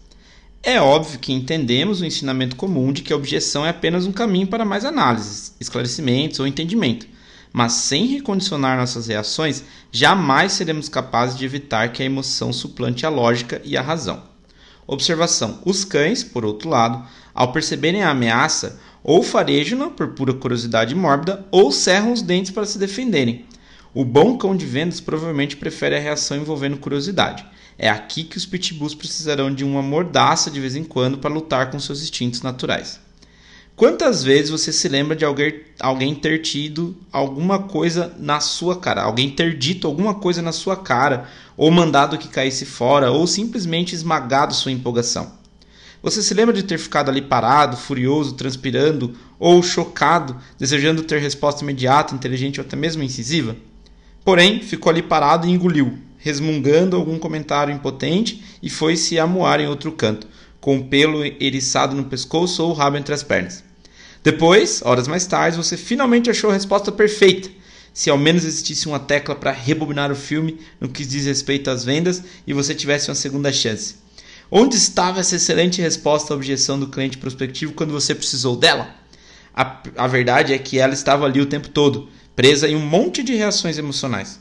É 0.62 0.80
óbvio 0.80 1.18
que 1.18 1.32
entendemos 1.32 2.00
o 2.00 2.04
ensinamento 2.04 2.54
comum 2.54 2.92
de 2.92 3.02
que 3.02 3.12
a 3.12 3.16
objeção 3.16 3.66
é 3.66 3.70
apenas 3.70 4.06
um 4.06 4.12
caminho 4.12 4.46
para 4.46 4.64
mais 4.64 4.84
análises, 4.84 5.54
esclarecimentos 5.58 6.38
ou 6.38 6.46
entendimento, 6.46 7.06
mas 7.52 7.72
sem 7.72 8.06
recondicionar 8.06 8.78
nossas 8.78 9.08
reações, 9.08 9.64
jamais 9.90 10.52
seremos 10.52 10.88
capazes 10.88 11.36
de 11.36 11.44
evitar 11.44 11.92
que 11.92 12.02
a 12.02 12.06
emoção 12.06 12.52
suplante 12.52 13.04
a 13.04 13.08
lógica 13.08 13.60
e 13.64 13.76
a 13.76 13.82
razão. 13.82 14.22
Observação: 14.86 15.58
os 15.64 15.84
cães, 15.84 16.22
por 16.22 16.44
outro 16.44 16.68
lado, 16.68 17.04
ao 17.34 17.52
perceberem 17.52 18.02
a 18.02 18.10
ameaça, 18.10 18.80
ou 19.02 19.22
farejam 19.22 19.90
por 19.90 20.08
pura 20.08 20.32
curiosidade 20.32 20.94
mórbida, 20.94 21.44
ou 21.50 21.72
cerram 21.72 22.12
os 22.12 22.22
dentes 22.22 22.52
para 22.52 22.66
se 22.66 22.78
defenderem. 22.78 23.44
O 23.94 24.06
bom 24.06 24.38
cão 24.38 24.56
de 24.56 24.64
vendas 24.64 25.00
provavelmente 25.00 25.54
prefere 25.54 25.94
a 25.94 26.00
reação 26.00 26.38
envolvendo 26.38 26.78
curiosidade. 26.78 27.44
É 27.78 27.90
aqui 27.90 28.24
que 28.24 28.38
os 28.38 28.46
pitbulls 28.46 28.94
precisarão 28.94 29.54
de 29.54 29.64
uma 29.64 29.82
mordaça 29.82 30.50
de 30.50 30.58
vez 30.58 30.74
em 30.74 30.82
quando 30.82 31.18
para 31.18 31.32
lutar 31.32 31.70
com 31.70 31.78
seus 31.78 32.02
instintos 32.02 32.40
naturais. 32.40 32.98
Quantas 33.76 34.24
vezes 34.24 34.48
você 34.48 34.72
se 34.72 34.88
lembra 34.88 35.14
de 35.14 35.26
alguém, 35.26 35.60
alguém 35.78 36.14
ter 36.14 36.38
tido 36.38 36.96
alguma 37.12 37.58
coisa 37.58 38.14
na 38.18 38.40
sua 38.40 38.76
cara, 38.76 39.02
alguém 39.02 39.28
ter 39.28 39.58
dito 39.58 39.86
alguma 39.86 40.14
coisa 40.14 40.40
na 40.40 40.52
sua 40.52 40.76
cara, 40.76 41.28
ou 41.54 41.70
mandado 41.70 42.16
que 42.16 42.28
caísse 42.28 42.64
fora, 42.64 43.10
ou 43.10 43.26
simplesmente 43.26 43.94
esmagado 43.94 44.54
sua 44.54 44.72
empolgação? 44.72 45.32
Você 46.02 46.22
se 46.22 46.32
lembra 46.32 46.54
de 46.54 46.62
ter 46.62 46.78
ficado 46.78 47.10
ali 47.10 47.20
parado, 47.20 47.76
furioso, 47.76 48.34
transpirando 48.34 49.14
ou 49.38 49.62
chocado, 49.62 50.36
desejando 50.58 51.02
ter 51.02 51.20
resposta 51.20 51.62
imediata, 51.62 52.14
inteligente 52.14 52.58
ou 52.58 52.66
até 52.66 52.74
mesmo 52.74 53.02
incisiva? 53.02 53.54
Porém, 54.24 54.60
ficou 54.60 54.90
ali 54.90 55.02
parado 55.02 55.46
e 55.46 55.50
engoliu, 55.50 55.98
resmungando 56.18 56.96
algum 56.96 57.18
comentário 57.18 57.74
impotente 57.74 58.42
e 58.62 58.70
foi 58.70 58.96
se 58.96 59.18
amuar 59.18 59.60
em 59.60 59.66
outro 59.66 59.90
canto, 59.90 60.28
com 60.60 60.78
o 60.78 60.84
pelo 60.84 61.24
eriçado 61.24 61.96
no 61.96 62.04
pescoço 62.04 62.62
ou 62.62 62.70
o 62.70 62.74
rabo 62.74 62.96
entre 62.96 63.12
as 63.12 63.22
pernas. 63.22 63.64
Depois, 64.22 64.80
horas 64.84 65.08
mais 65.08 65.26
tarde, 65.26 65.56
você 65.56 65.76
finalmente 65.76 66.30
achou 66.30 66.50
a 66.50 66.52
resposta 66.52 66.92
perfeita. 66.92 67.50
Se 67.92 68.08
ao 68.08 68.16
menos 68.16 68.44
existisse 68.44 68.86
uma 68.86 69.00
tecla 69.00 69.34
para 69.34 69.50
rebobinar 69.50 70.12
o 70.12 70.16
filme 70.16 70.60
no 70.80 70.88
que 70.88 71.04
diz 71.04 71.26
respeito 71.26 71.68
às 71.68 71.84
vendas 71.84 72.22
e 72.46 72.54
você 72.54 72.74
tivesse 72.74 73.10
uma 73.10 73.14
segunda 73.16 73.52
chance. 73.52 73.96
Onde 74.50 74.76
estava 74.76 75.20
essa 75.20 75.36
excelente 75.36 75.82
resposta 75.82 76.32
à 76.32 76.36
objeção 76.36 76.78
do 76.78 76.86
cliente 76.86 77.18
prospectivo 77.18 77.72
quando 77.72 77.92
você 77.92 78.14
precisou 78.14 78.54
dela? 78.54 78.94
A, 79.54 79.82
a 79.96 80.06
verdade 80.06 80.54
é 80.54 80.58
que 80.58 80.78
ela 80.78 80.94
estava 80.94 81.26
ali 81.26 81.40
o 81.40 81.46
tempo 81.46 81.68
todo, 81.68 82.08
presa 82.34 82.68
em 82.68 82.74
um 82.74 82.86
monte 82.86 83.22
de 83.22 83.34
reações 83.34 83.78
emocionais. 83.78 84.40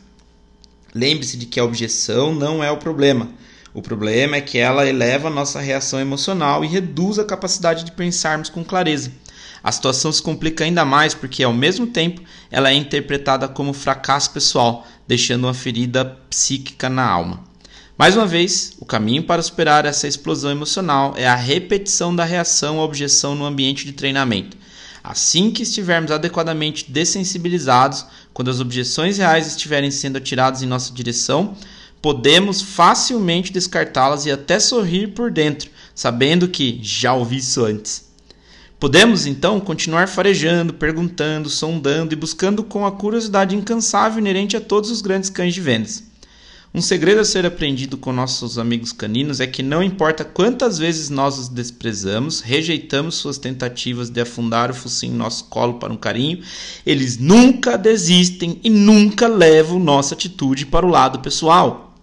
Lembre-se 0.93 1.37
de 1.37 1.45
que 1.45 1.59
a 1.59 1.63
objeção 1.63 2.33
não 2.33 2.63
é 2.63 2.71
o 2.71 2.77
problema. 2.77 3.29
O 3.73 3.81
problema 3.81 4.35
é 4.35 4.41
que 4.41 4.57
ela 4.57 4.87
eleva 4.87 5.29
a 5.29 5.31
nossa 5.31 5.59
reação 5.59 5.99
emocional 5.99 6.63
e 6.63 6.67
reduz 6.67 7.17
a 7.17 7.25
capacidade 7.25 7.85
de 7.85 7.91
pensarmos 7.91 8.49
com 8.49 8.63
clareza. 8.63 9.11
A 9.63 9.71
situação 9.71 10.11
se 10.11 10.21
complica 10.21 10.63
ainda 10.63 10.83
mais 10.83 11.13
porque, 11.13 11.43
ao 11.43 11.53
mesmo 11.53 11.87
tempo, 11.87 12.21
ela 12.49 12.71
é 12.71 12.73
interpretada 12.73 13.47
como 13.47 13.73
fracasso 13.73 14.31
pessoal, 14.31 14.85
deixando 15.07 15.45
uma 15.45 15.53
ferida 15.53 16.03
psíquica 16.29 16.89
na 16.89 17.07
alma. 17.07 17.43
Mais 17.97 18.17
uma 18.17 18.25
vez, 18.25 18.73
o 18.79 18.85
caminho 18.85 19.23
para 19.23 19.43
superar 19.43 19.85
essa 19.85 20.07
explosão 20.07 20.49
emocional 20.49 21.13
é 21.15 21.27
a 21.27 21.35
repetição 21.35 22.15
da 22.15 22.25
reação 22.25 22.79
à 22.79 22.83
objeção 22.83 23.35
no 23.35 23.45
ambiente 23.45 23.85
de 23.85 23.91
treinamento. 23.91 24.57
Assim 25.03 25.49
que 25.51 25.63
estivermos 25.63 26.11
adequadamente 26.11 26.91
dessensibilizados, 26.91 28.05
quando 28.33 28.51
as 28.51 28.59
objeções 28.59 29.17
reais 29.17 29.47
estiverem 29.47 29.89
sendo 29.89 30.17
atiradas 30.17 30.61
em 30.61 30.67
nossa 30.67 30.93
direção, 30.93 31.55
podemos 32.01 32.61
facilmente 32.61 33.51
descartá-las 33.51 34.25
e 34.25 34.31
até 34.31 34.59
sorrir 34.59 35.07
por 35.07 35.31
dentro, 35.31 35.69
sabendo 35.95 36.47
que 36.47 36.79
já 36.83 37.13
ouvi 37.13 37.37
isso 37.37 37.65
antes. 37.65 38.11
Podemos 38.79 39.27
então 39.27 39.59
continuar 39.59 40.07
farejando, 40.07 40.73
perguntando, 40.73 41.49
sondando 41.49 42.13
e 42.13 42.15
buscando 42.15 42.63
com 42.63 42.85
a 42.85 42.91
curiosidade 42.91 43.55
incansável 43.55 44.19
inerente 44.19 44.57
a 44.57 44.61
todos 44.61 44.89
os 44.89 45.01
grandes 45.01 45.29
cães 45.29 45.53
de 45.53 45.61
vendas. 45.61 46.10
Um 46.73 46.79
segredo 46.79 47.19
a 47.19 47.25
ser 47.25 47.45
aprendido 47.45 47.97
com 47.97 48.13
nossos 48.13 48.57
amigos 48.57 48.93
caninos 48.93 49.41
é 49.41 49.47
que 49.47 49.61
não 49.61 49.83
importa 49.83 50.23
quantas 50.23 50.77
vezes 50.77 51.09
nós 51.09 51.37
os 51.37 51.49
desprezamos, 51.49 52.39
rejeitamos 52.39 53.15
suas 53.15 53.37
tentativas 53.37 54.09
de 54.09 54.21
afundar 54.21 54.71
o 54.71 54.73
focinho 54.73 55.13
em 55.13 55.17
nosso 55.17 55.43
colo 55.49 55.73
para 55.79 55.91
um 55.91 55.97
carinho, 55.97 56.41
eles 56.85 57.17
nunca 57.17 57.77
desistem 57.77 58.57
e 58.63 58.69
nunca 58.69 59.27
levam 59.27 59.79
nossa 59.79 60.15
atitude 60.15 60.65
para 60.65 60.85
o 60.85 60.89
lado 60.89 61.19
pessoal. 61.19 61.93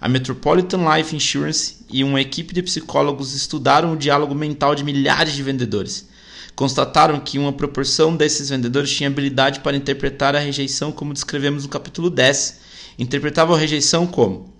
A 0.00 0.08
Metropolitan 0.08 0.80
Life 0.96 1.14
Insurance 1.14 1.76
e 1.88 2.02
uma 2.02 2.20
equipe 2.20 2.52
de 2.52 2.62
psicólogos 2.64 3.36
estudaram 3.36 3.92
o 3.92 3.96
diálogo 3.96 4.34
mental 4.34 4.74
de 4.74 4.82
milhares 4.82 5.34
de 5.34 5.44
vendedores. 5.44 6.08
Constataram 6.56 7.20
que 7.20 7.38
uma 7.38 7.52
proporção 7.52 8.16
desses 8.16 8.48
vendedores 8.48 8.90
tinha 8.90 9.08
habilidade 9.08 9.60
para 9.60 9.76
interpretar 9.76 10.34
a 10.34 10.40
rejeição 10.40 10.90
como 10.90 11.14
descrevemos 11.14 11.62
no 11.62 11.68
capítulo 11.68 12.10
10 12.10 12.66
interpretavam 12.98 13.54
a 13.54 13.58
rejeição 13.58 14.06
como 14.06 14.52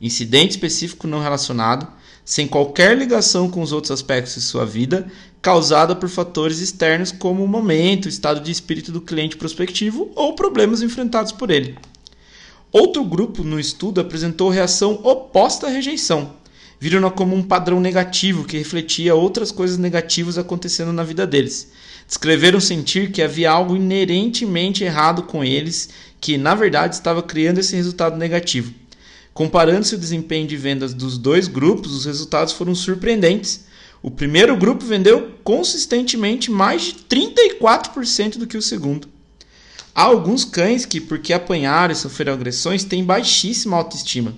incidente 0.00 0.52
específico 0.52 1.06
não 1.06 1.20
relacionado, 1.20 1.86
sem 2.24 2.46
qualquer 2.46 2.96
ligação 2.96 3.50
com 3.50 3.60
os 3.60 3.72
outros 3.72 3.90
aspectos 3.90 4.34
de 4.34 4.40
sua 4.40 4.64
vida, 4.64 5.10
causada 5.42 5.96
por 5.96 6.08
fatores 6.08 6.60
externos 6.60 7.12
como 7.12 7.44
o 7.44 7.48
momento, 7.48 8.06
o 8.06 8.08
estado 8.08 8.40
de 8.40 8.50
espírito 8.50 8.92
do 8.92 9.00
cliente 9.00 9.36
prospectivo 9.36 10.10
ou 10.14 10.34
problemas 10.34 10.82
enfrentados 10.82 11.32
por 11.32 11.50
ele. 11.50 11.76
Outro 12.72 13.02
grupo 13.04 13.42
no 13.42 13.58
estudo 13.58 14.00
apresentou 14.00 14.48
reação 14.48 15.00
oposta 15.02 15.66
à 15.66 15.70
rejeição. 15.70 16.38
Viram-na 16.78 17.10
como 17.10 17.34
um 17.34 17.42
padrão 17.42 17.80
negativo 17.80 18.44
que 18.44 18.56
refletia 18.56 19.14
outras 19.14 19.50
coisas 19.50 19.76
negativas 19.76 20.38
acontecendo 20.38 20.92
na 20.92 21.02
vida 21.02 21.26
deles. 21.26 21.72
Descreveram 22.06 22.60
sentir 22.60 23.10
que 23.12 23.22
havia 23.22 23.50
algo 23.50 23.76
inerentemente 23.76 24.84
errado 24.84 25.24
com 25.24 25.44
eles 25.44 25.90
que 26.20 26.36
na 26.36 26.54
verdade 26.54 26.94
estava 26.94 27.22
criando 27.22 27.58
esse 27.58 27.74
resultado 27.74 28.16
negativo. 28.16 28.74
Comparando-se 29.32 29.94
o 29.94 29.98
desempenho 29.98 30.46
de 30.46 30.56
vendas 30.56 30.92
dos 30.92 31.16
dois 31.16 31.48
grupos, 31.48 31.92
os 31.92 32.04
resultados 32.04 32.52
foram 32.52 32.74
surpreendentes. 32.74 33.64
O 34.02 34.10
primeiro 34.10 34.56
grupo 34.56 34.84
vendeu 34.84 35.32
consistentemente 35.42 36.50
mais 36.50 36.82
de 36.82 36.94
34% 37.08 38.38
do 38.38 38.46
que 38.46 38.56
o 38.56 38.62
segundo. 38.62 39.08
Há 39.94 40.02
alguns 40.02 40.44
cães 40.44 40.84
que, 40.84 41.00
porque 41.00 41.32
apanharam 41.32 41.92
e 41.92 41.96
sofreram 41.96 42.32
agressões, 42.34 42.84
têm 42.84 43.04
baixíssima 43.04 43.76
autoestima. 43.76 44.34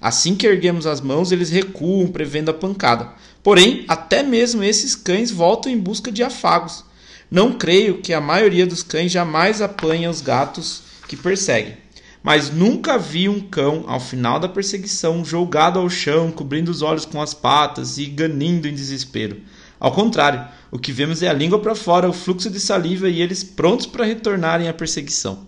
Assim 0.00 0.34
que 0.34 0.46
erguemos 0.46 0.86
as 0.86 1.00
mãos, 1.00 1.30
eles 1.30 1.50
recuam, 1.50 2.08
prevendo 2.08 2.50
a 2.50 2.54
pancada. 2.54 3.10
Porém, 3.42 3.84
até 3.86 4.22
mesmo 4.22 4.62
esses 4.62 4.94
cães 4.94 5.30
voltam 5.30 5.70
em 5.70 5.78
busca 5.78 6.10
de 6.10 6.22
afagos. 6.22 6.84
Não 7.30 7.52
creio 7.52 7.98
que 7.98 8.12
a 8.12 8.20
maioria 8.20 8.66
dos 8.66 8.82
cães 8.82 9.12
jamais 9.12 9.62
apanha 9.62 10.10
os 10.10 10.20
gatos 10.20 10.82
que 11.12 11.22
perseguem. 11.22 11.76
Mas 12.22 12.50
nunca 12.50 12.96
vi 12.96 13.28
um 13.28 13.38
cão, 13.38 13.84
ao 13.86 14.00
final 14.00 14.40
da 14.40 14.48
perseguição, 14.48 15.22
jogado 15.22 15.78
ao 15.78 15.90
chão, 15.90 16.32
cobrindo 16.32 16.70
os 16.70 16.80
olhos 16.80 17.04
com 17.04 17.20
as 17.20 17.34
patas 17.34 17.98
e 17.98 18.06
ganindo 18.06 18.66
em 18.66 18.74
desespero. 18.74 19.42
Ao 19.78 19.92
contrário, 19.92 20.48
o 20.70 20.78
que 20.78 20.90
vemos 20.90 21.22
é 21.22 21.28
a 21.28 21.32
língua 21.34 21.58
para 21.58 21.74
fora, 21.74 22.08
o 22.08 22.14
fluxo 22.14 22.48
de 22.48 22.58
saliva 22.58 23.10
e 23.10 23.20
eles 23.20 23.44
prontos 23.44 23.84
para 23.84 24.06
retornarem 24.06 24.68
à 24.68 24.72
perseguição. 24.72 25.46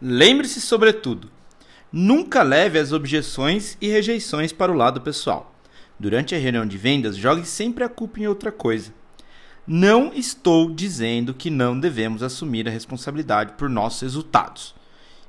Lembre-se, 0.00 0.60
sobretudo, 0.60 1.30
nunca 1.92 2.42
leve 2.42 2.78
as 2.78 2.92
objeções 2.92 3.76
e 3.78 3.88
rejeições 3.88 4.52
para 4.52 4.72
o 4.72 4.76
lado 4.76 5.02
pessoal. 5.02 5.54
Durante 6.00 6.34
a 6.34 6.38
reunião 6.38 6.64
de 6.64 6.78
vendas, 6.78 7.16
jogue 7.16 7.44
sempre 7.44 7.84
a 7.84 7.88
culpa 7.88 8.20
em 8.20 8.26
outra 8.26 8.50
coisa. 8.50 8.94
Não 9.64 10.12
estou 10.12 10.72
dizendo 10.72 11.32
que 11.32 11.48
não 11.48 11.78
devemos 11.78 12.20
assumir 12.20 12.66
a 12.66 12.70
responsabilidade 12.70 13.52
por 13.52 13.70
nossos 13.70 14.02
resultados. 14.02 14.74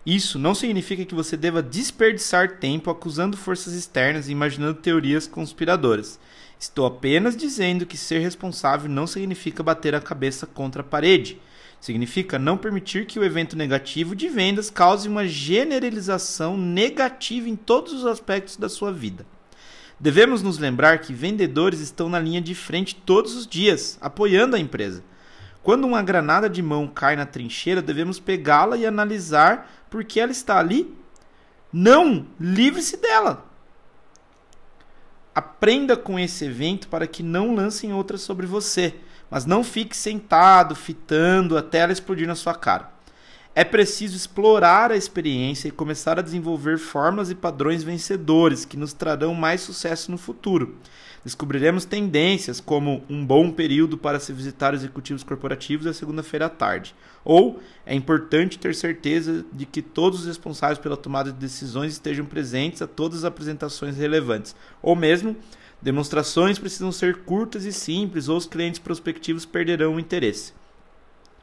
Isso 0.03 0.39
não 0.39 0.55
significa 0.55 1.05
que 1.05 1.13
você 1.13 1.37
deva 1.37 1.61
desperdiçar 1.61 2.57
tempo 2.57 2.89
acusando 2.89 3.37
forças 3.37 3.73
externas 3.75 4.27
e 4.27 4.31
imaginando 4.31 4.73
teorias 4.73 5.27
conspiradoras. 5.27 6.19
Estou 6.59 6.87
apenas 6.87 7.37
dizendo 7.37 7.85
que 7.85 7.95
ser 7.95 8.21
responsável 8.21 8.89
não 8.89 9.05
significa 9.05 9.61
bater 9.61 9.93
a 9.93 10.01
cabeça 10.01 10.47
contra 10.47 10.81
a 10.81 10.85
parede. 10.85 11.39
Significa 11.79 12.39
não 12.39 12.57
permitir 12.57 13.05
que 13.05 13.19
o 13.19 13.23
evento 13.23 13.55
negativo 13.55 14.15
de 14.15 14.29
vendas 14.29 14.71
cause 14.71 15.07
uma 15.07 15.27
generalização 15.27 16.57
negativa 16.57 17.47
em 17.47 17.55
todos 17.55 17.93
os 17.93 18.05
aspectos 18.07 18.57
da 18.57 18.67
sua 18.67 18.91
vida. 18.91 19.27
Devemos 20.03 20.41
nos 20.41 20.57
lembrar 20.57 20.99
que 20.99 21.13
vendedores 21.13 21.79
estão 21.79 22.09
na 22.09 22.19
linha 22.19 22.41
de 22.41 22.53
frente 22.53 22.93
todos 22.93 23.37
os 23.37 23.47
dias, 23.47 23.97
apoiando 24.01 24.53
a 24.53 24.59
empresa. 24.59 25.01
Quando 25.63 25.87
uma 25.87 26.03
granada 26.03 26.49
de 26.49 26.61
mão 26.61 26.87
cai 26.87 27.15
na 27.15 27.25
trincheira, 27.25 27.81
devemos 27.81 28.19
pegá-la 28.19 28.75
e 28.75 28.85
analisar 28.85 29.85
por 29.89 30.03
que 30.03 30.19
ela 30.19 30.33
está 30.33 30.59
ali. 30.59 30.93
Não, 31.71 32.27
livre-se 32.37 32.97
dela. 32.97 33.49
Aprenda 35.33 35.95
com 35.95 36.19
esse 36.19 36.43
evento 36.43 36.89
para 36.89 37.07
que 37.07 37.23
não 37.23 37.55
lancem 37.55 37.93
outra 37.93 38.17
sobre 38.17 38.45
você, 38.45 38.95
mas 39.31 39.45
não 39.45 39.63
fique 39.63 39.95
sentado, 39.95 40.75
fitando 40.75 41.57
até 41.57 41.77
ela 41.77 41.93
explodir 41.93 42.27
na 42.27 42.35
sua 42.35 42.53
cara. 42.53 42.91
É 43.55 43.63
preciso 43.63 44.17
explorar 44.17 44.91
a 44.91 44.97
experiência 44.97 45.67
e 45.67 45.71
começar 45.71 46.17
a 46.17 46.23
desenvolver 46.23 46.79
fórmulas 46.79 47.29
e 47.29 47.35
padrões 47.35 47.83
vencedores 47.83 48.65
que 48.65 48.75
nos 48.75 48.93
trarão 48.93 49.35
mais 49.35 49.61
sucesso 49.61 50.09
no 50.09 50.17
futuro. 50.17 50.75
Descobriremos 51.23 51.85
tendências 51.85 52.59
como 52.59 53.03
um 53.07 53.23
bom 53.23 53.51
período 53.51 53.95
para 53.95 54.19
se 54.19 54.33
visitar 54.33 54.73
executivos 54.73 55.21
corporativos 55.21 55.85
é 55.85 55.93
segunda-feira 55.93 56.47
à 56.47 56.49
tarde. 56.49 56.95
Ou 57.23 57.59
é 57.85 57.93
importante 57.93 58.57
ter 58.57 58.73
certeza 58.73 59.45
de 59.53 59.67
que 59.67 59.83
todos 59.83 60.21
os 60.21 60.25
responsáveis 60.25 60.79
pela 60.79 60.97
tomada 60.97 61.31
de 61.31 61.37
decisões 61.37 61.93
estejam 61.93 62.25
presentes 62.25 62.81
a 62.81 62.87
todas 62.87 63.19
as 63.19 63.25
apresentações 63.25 63.95
relevantes. 63.95 64.55
Ou 64.81 64.95
mesmo, 64.95 65.35
demonstrações 65.79 66.57
precisam 66.57 66.91
ser 66.91 67.17
curtas 67.17 67.65
e 67.65 67.71
simples 67.71 68.27
ou 68.29 68.35
os 68.35 68.47
clientes 68.47 68.79
prospectivos 68.79 69.45
perderão 69.45 69.95
o 69.95 69.99
interesse. 69.99 70.53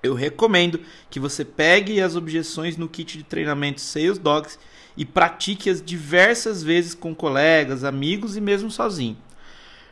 Eu 0.03 0.15
recomendo 0.15 0.81
que 1.11 1.21
você 1.21 1.45
pegue 1.45 2.01
as 2.01 2.17
objeções 2.17 2.77
no 2.77 2.89
kit 2.89 3.19
de 3.19 3.25
treinamento 3.25 3.81
Sales 3.81 4.19
Dogs 4.19 4.59
e 4.97 5.05
pratique-as 5.05 5.83
diversas 5.83 6.63
vezes 6.63 6.95
com 6.95 7.15
colegas, 7.15 7.85
amigos 7.85 8.37
e 8.37 8.41
mesmo 8.41 8.71
sozinho. 8.71 9.17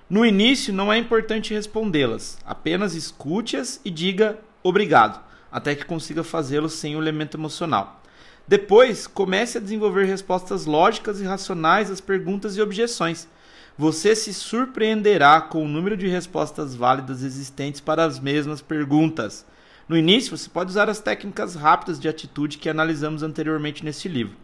No 0.08 0.24
início 0.24 0.72
não 0.72 0.90
é 0.90 0.96
importante 0.96 1.52
respondê-las, 1.52 2.38
apenas 2.44 2.94
escute-as 2.94 3.80
e 3.84 3.90
diga 3.90 4.38
obrigado, 4.62 5.22
até 5.52 5.74
que 5.74 5.84
consiga 5.84 6.24
fazê-lo 6.24 6.70
sem 6.70 6.96
o 6.96 7.02
elemento 7.02 7.36
emocional. 7.36 8.02
Depois, 8.46 9.06
comece 9.06 9.58
a 9.58 9.60
desenvolver 9.60 10.06
respostas 10.06 10.64
lógicas 10.64 11.20
e 11.20 11.24
racionais 11.24 11.90
às 11.90 12.00
perguntas 12.00 12.56
e 12.56 12.62
objeções. 12.62 13.28
Você 13.76 14.16
se 14.16 14.32
surpreenderá 14.32 15.42
com 15.42 15.62
o 15.62 15.68
número 15.68 15.98
de 15.98 16.08
respostas 16.08 16.74
válidas 16.74 17.22
existentes 17.22 17.82
para 17.82 18.04
as 18.04 18.18
mesmas 18.18 18.62
perguntas. 18.62 19.44
No 19.88 19.96
início, 19.96 20.36
você 20.36 20.50
pode 20.50 20.70
usar 20.70 20.90
as 20.90 21.00
técnicas 21.00 21.54
rápidas 21.54 21.98
de 21.98 22.08
atitude 22.08 22.58
que 22.58 22.68
analisamos 22.68 23.22
anteriormente 23.22 23.82
neste 23.82 24.06
livro. 24.06 24.36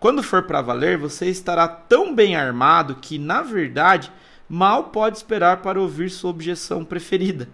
Quando 0.00 0.22
for 0.22 0.44
para 0.44 0.62
valer, 0.62 0.96
você 0.96 1.26
estará 1.26 1.68
tão 1.68 2.14
bem 2.14 2.34
armado 2.34 2.94
que, 2.94 3.18
na 3.18 3.42
verdade, 3.42 4.10
mal 4.48 4.84
pode 4.84 5.18
esperar 5.18 5.58
para 5.58 5.80
ouvir 5.80 6.08
sua 6.08 6.30
objeção 6.30 6.82
preferida. 6.82 7.46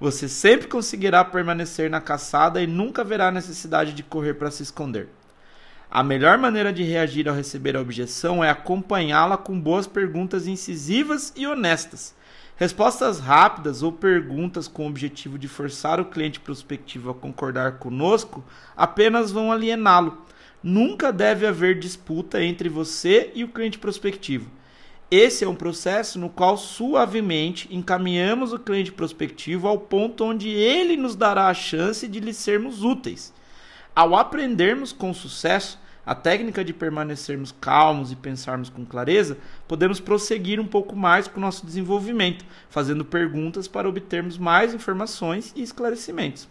Você 0.00 0.28
sempre 0.28 0.66
conseguirá 0.66 1.22
permanecer 1.24 1.90
na 1.90 2.00
caçada 2.00 2.62
e 2.62 2.66
nunca 2.66 3.02
haverá 3.02 3.30
necessidade 3.30 3.92
de 3.92 4.02
correr 4.02 4.34
para 4.34 4.50
se 4.50 4.62
esconder. 4.62 5.08
A 5.90 6.02
melhor 6.02 6.38
maneira 6.38 6.72
de 6.72 6.82
reagir 6.82 7.28
ao 7.28 7.34
receber 7.34 7.76
a 7.76 7.80
objeção 7.80 8.42
é 8.42 8.48
acompanhá-la 8.48 9.36
com 9.36 9.58
boas 9.58 9.86
perguntas 9.86 10.46
incisivas 10.46 11.32
e 11.36 11.46
honestas. 11.46 12.14
Respostas 12.58 13.20
rápidas 13.20 13.84
ou 13.84 13.92
perguntas 13.92 14.66
com 14.66 14.84
o 14.84 14.88
objetivo 14.88 15.38
de 15.38 15.46
forçar 15.46 16.00
o 16.00 16.06
cliente 16.06 16.40
prospectivo 16.40 17.08
a 17.08 17.14
concordar 17.14 17.78
conosco 17.78 18.44
apenas 18.76 19.30
vão 19.30 19.52
aliená-lo. 19.52 20.24
Nunca 20.60 21.12
deve 21.12 21.46
haver 21.46 21.78
disputa 21.78 22.42
entre 22.42 22.68
você 22.68 23.30
e 23.32 23.44
o 23.44 23.48
cliente 23.48 23.78
prospectivo. 23.78 24.50
Esse 25.08 25.44
é 25.44 25.48
um 25.48 25.54
processo 25.54 26.18
no 26.18 26.28
qual 26.28 26.56
suavemente 26.56 27.68
encaminhamos 27.70 28.52
o 28.52 28.58
cliente 28.58 28.90
prospectivo 28.90 29.68
ao 29.68 29.78
ponto 29.78 30.24
onde 30.24 30.48
ele 30.48 30.96
nos 30.96 31.14
dará 31.14 31.46
a 31.46 31.54
chance 31.54 32.08
de 32.08 32.18
lhe 32.18 32.34
sermos 32.34 32.82
úteis. 32.82 33.32
Ao 33.94 34.16
aprendermos 34.16 34.92
com 34.92 35.14
sucesso 35.14 35.78
a 36.08 36.14
técnica 36.14 36.64
de 36.64 36.72
permanecermos 36.72 37.52
calmos 37.60 38.10
e 38.10 38.16
pensarmos 38.16 38.70
com 38.70 38.82
clareza, 38.82 39.36
podemos 39.68 40.00
prosseguir 40.00 40.58
um 40.58 40.66
pouco 40.66 40.96
mais 40.96 41.28
com 41.28 41.36
o 41.36 41.40
nosso 41.42 41.66
desenvolvimento, 41.66 42.46
fazendo 42.70 43.04
perguntas 43.04 43.68
para 43.68 43.86
obtermos 43.86 44.38
mais 44.38 44.72
informações 44.72 45.52
e 45.54 45.62
esclarecimentos. 45.62 46.48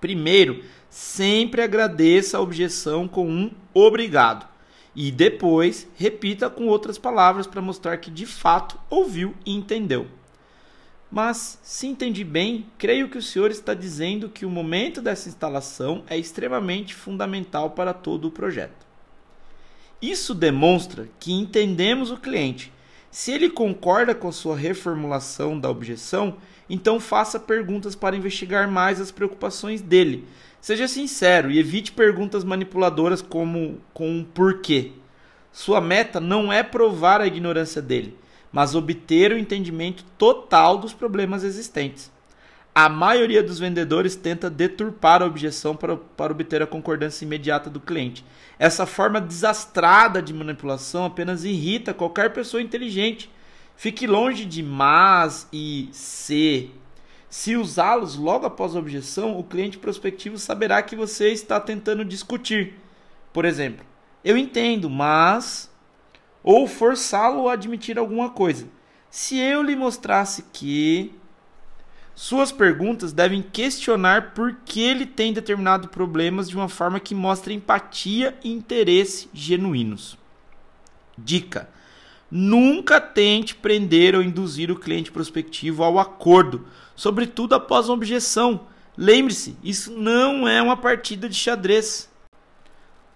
Primeiro, 0.00 0.64
sempre 0.88 1.60
agradeça 1.60 2.38
a 2.38 2.40
objeção 2.40 3.06
com 3.06 3.28
um 3.28 3.50
obrigado 3.74 4.48
e 4.96 5.12
depois 5.12 5.86
repita 5.94 6.48
com 6.48 6.66
outras 6.66 6.96
palavras 6.96 7.46
para 7.46 7.60
mostrar 7.60 7.98
que 7.98 8.10
de 8.10 8.24
fato 8.24 8.80
ouviu 8.88 9.34
e 9.44 9.54
entendeu. 9.54 10.06
Mas, 11.10 11.58
se 11.62 11.86
entendi 11.86 12.24
bem, 12.24 12.66
creio 12.76 13.08
que 13.08 13.18
o 13.18 13.22
senhor 13.22 13.50
está 13.50 13.72
dizendo 13.72 14.28
que 14.28 14.44
o 14.44 14.50
momento 14.50 15.00
dessa 15.00 15.28
instalação 15.28 16.02
é 16.08 16.18
extremamente 16.18 16.94
fundamental 16.94 17.70
para 17.70 17.92
todo 17.92 18.26
o 18.26 18.30
projeto. 18.30 18.84
Isso 20.02 20.34
demonstra 20.34 21.08
que 21.20 21.32
entendemos 21.32 22.10
o 22.10 22.16
cliente. 22.16 22.72
Se 23.10 23.30
ele 23.30 23.48
concorda 23.48 24.14
com 24.14 24.28
a 24.28 24.32
sua 24.32 24.56
reformulação 24.56 25.58
da 25.58 25.70
objeção, 25.70 26.36
então 26.68 26.98
faça 26.98 27.38
perguntas 27.38 27.94
para 27.94 28.16
investigar 28.16 28.68
mais 28.68 29.00
as 29.00 29.12
preocupações 29.12 29.80
dele, 29.80 30.26
Seja 30.64 30.88
sincero 30.88 31.50
e 31.50 31.58
evite 31.58 31.92
perguntas 31.92 32.42
manipuladoras 32.42 33.20
como 33.20 33.82
com 33.92 34.08
um 34.08 34.24
porquê. 34.24 34.92
Sua 35.52 35.78
meta 35.78 36.18
não 36.18 36.50
é 36.50 36.62
provar 36.62 37.20
a 37.20 37.26
ignorância 37.26 37.82
dele, 37.82 38.16
mas 38.54 38.76
obter 38.76 39.32
o 39.32 39.36
entendimento 39.36 40.04
total 40.16 40.78
dos 40.78 40.92
problemas 40.94 41.42
existentes. 41.42 42.08
A 42.72 42.88
maioria 42.88 43.42
dos 43.42 43.58
vendedores 43.58 44.14
tenta 44.14 44.48
deturpar 44.48 45.22
a 45.22 45.26
objeção 45.26 45.74
para, 45.74 45.96
para 45.96 46.32
obter 46.32 46.62
a 46.62 46.66
concordância 46.66 47.24
imediata 47.24 47.68
do 47.68 47.80
cliente. 47.80 48.24
Essa 48.56 48.86
forma 48.86 49.20
desastrada 49.20 50.22
de 50.22 50.32
manipulação 50.32 51.04
apenas 51.04 51.44
irrita 51.44 51.92
qualquer 51.92 52.32
pessoa 52.32 52.62
inteligente. 52.62 53.28
Fique 53.74 54.06
longe 54.06 54.44
de 54.44 54.62
mas 54.62 55.48
e 55.52 55.88
se 55.90 56.70
se 57.28 57.56
usá-los 57.56 58.14
logo 58.14 58.46
após 58.46 58.76
a 58.76 58.78
objeção, 58.78 59.36
o 59.36 59.42
cliente 59.42 59.78
prospectivo 59.78 60.38
saberá 60.38 60.80
que 60.80 60.94
você 60.94 61.30
está 61.30 61.58
tentando 61.58 62.04
discutir. 62.04 62.74
Por 63.32 63.44
exemplo, 63.44 63.84
eu 64.24 64.36
entendo, 64.36 64.88
mas. 64.88 65.68
Ou 66.44 66.68
forçá-lo 66.68 67.48
a 67.48 67.54
admitir 67.54 67.98
alguma 67.98 68.30
coisa. 68.30 68.68
Se 69.10 69.36
eu 69.38 69.62
lhe 69.62 69.74
mostrasse 69.74 70.44
que. 70.52 71.12
Suas 72.14 72.52
perguntas 72.52 73.12
devem 73.12 73.42
questionar 73.42 74.34
por 74.34 74.54
que 74.64 74.80
ele 74.80 75.04
tem 75.04 75.32
determinado 75.32 75.88
problemas 75.88 76.48
de 76.48 76.54
uma 76.54 76.68
forma 76.68 77.00
que 77.00 77.12
mostre 77.12 77.52
empatia 77.52 78.38
e 78.44 78.52
interesse 78.52 79.28
genuínos. 79.34 80.16
Dica: 81.18 81.68
Nunca 82.30 83.00
tente 83.00 83.56
prender 83.56 84.14
ou 84.14 84.22
induzir 84.22 84.70
o 84.70 84.78
cliente 84.78 85.10
prospectivo 85.10 85.82
ao 85.82 85.98
acordo 85.98 86.64
sobretudo 86.96 87.54
após 87.54 87.88
uma 87.88 87.94
objeção. 87.94 88.66
Lembre-se, 88.96 89.56
isso 89.62 89.92
não 89.92 90.46
é 90.46 90.62
uma 90.62 90.76
partida 90.76 91.28
de 91.28 91.34
xadrez. 91.34 92.10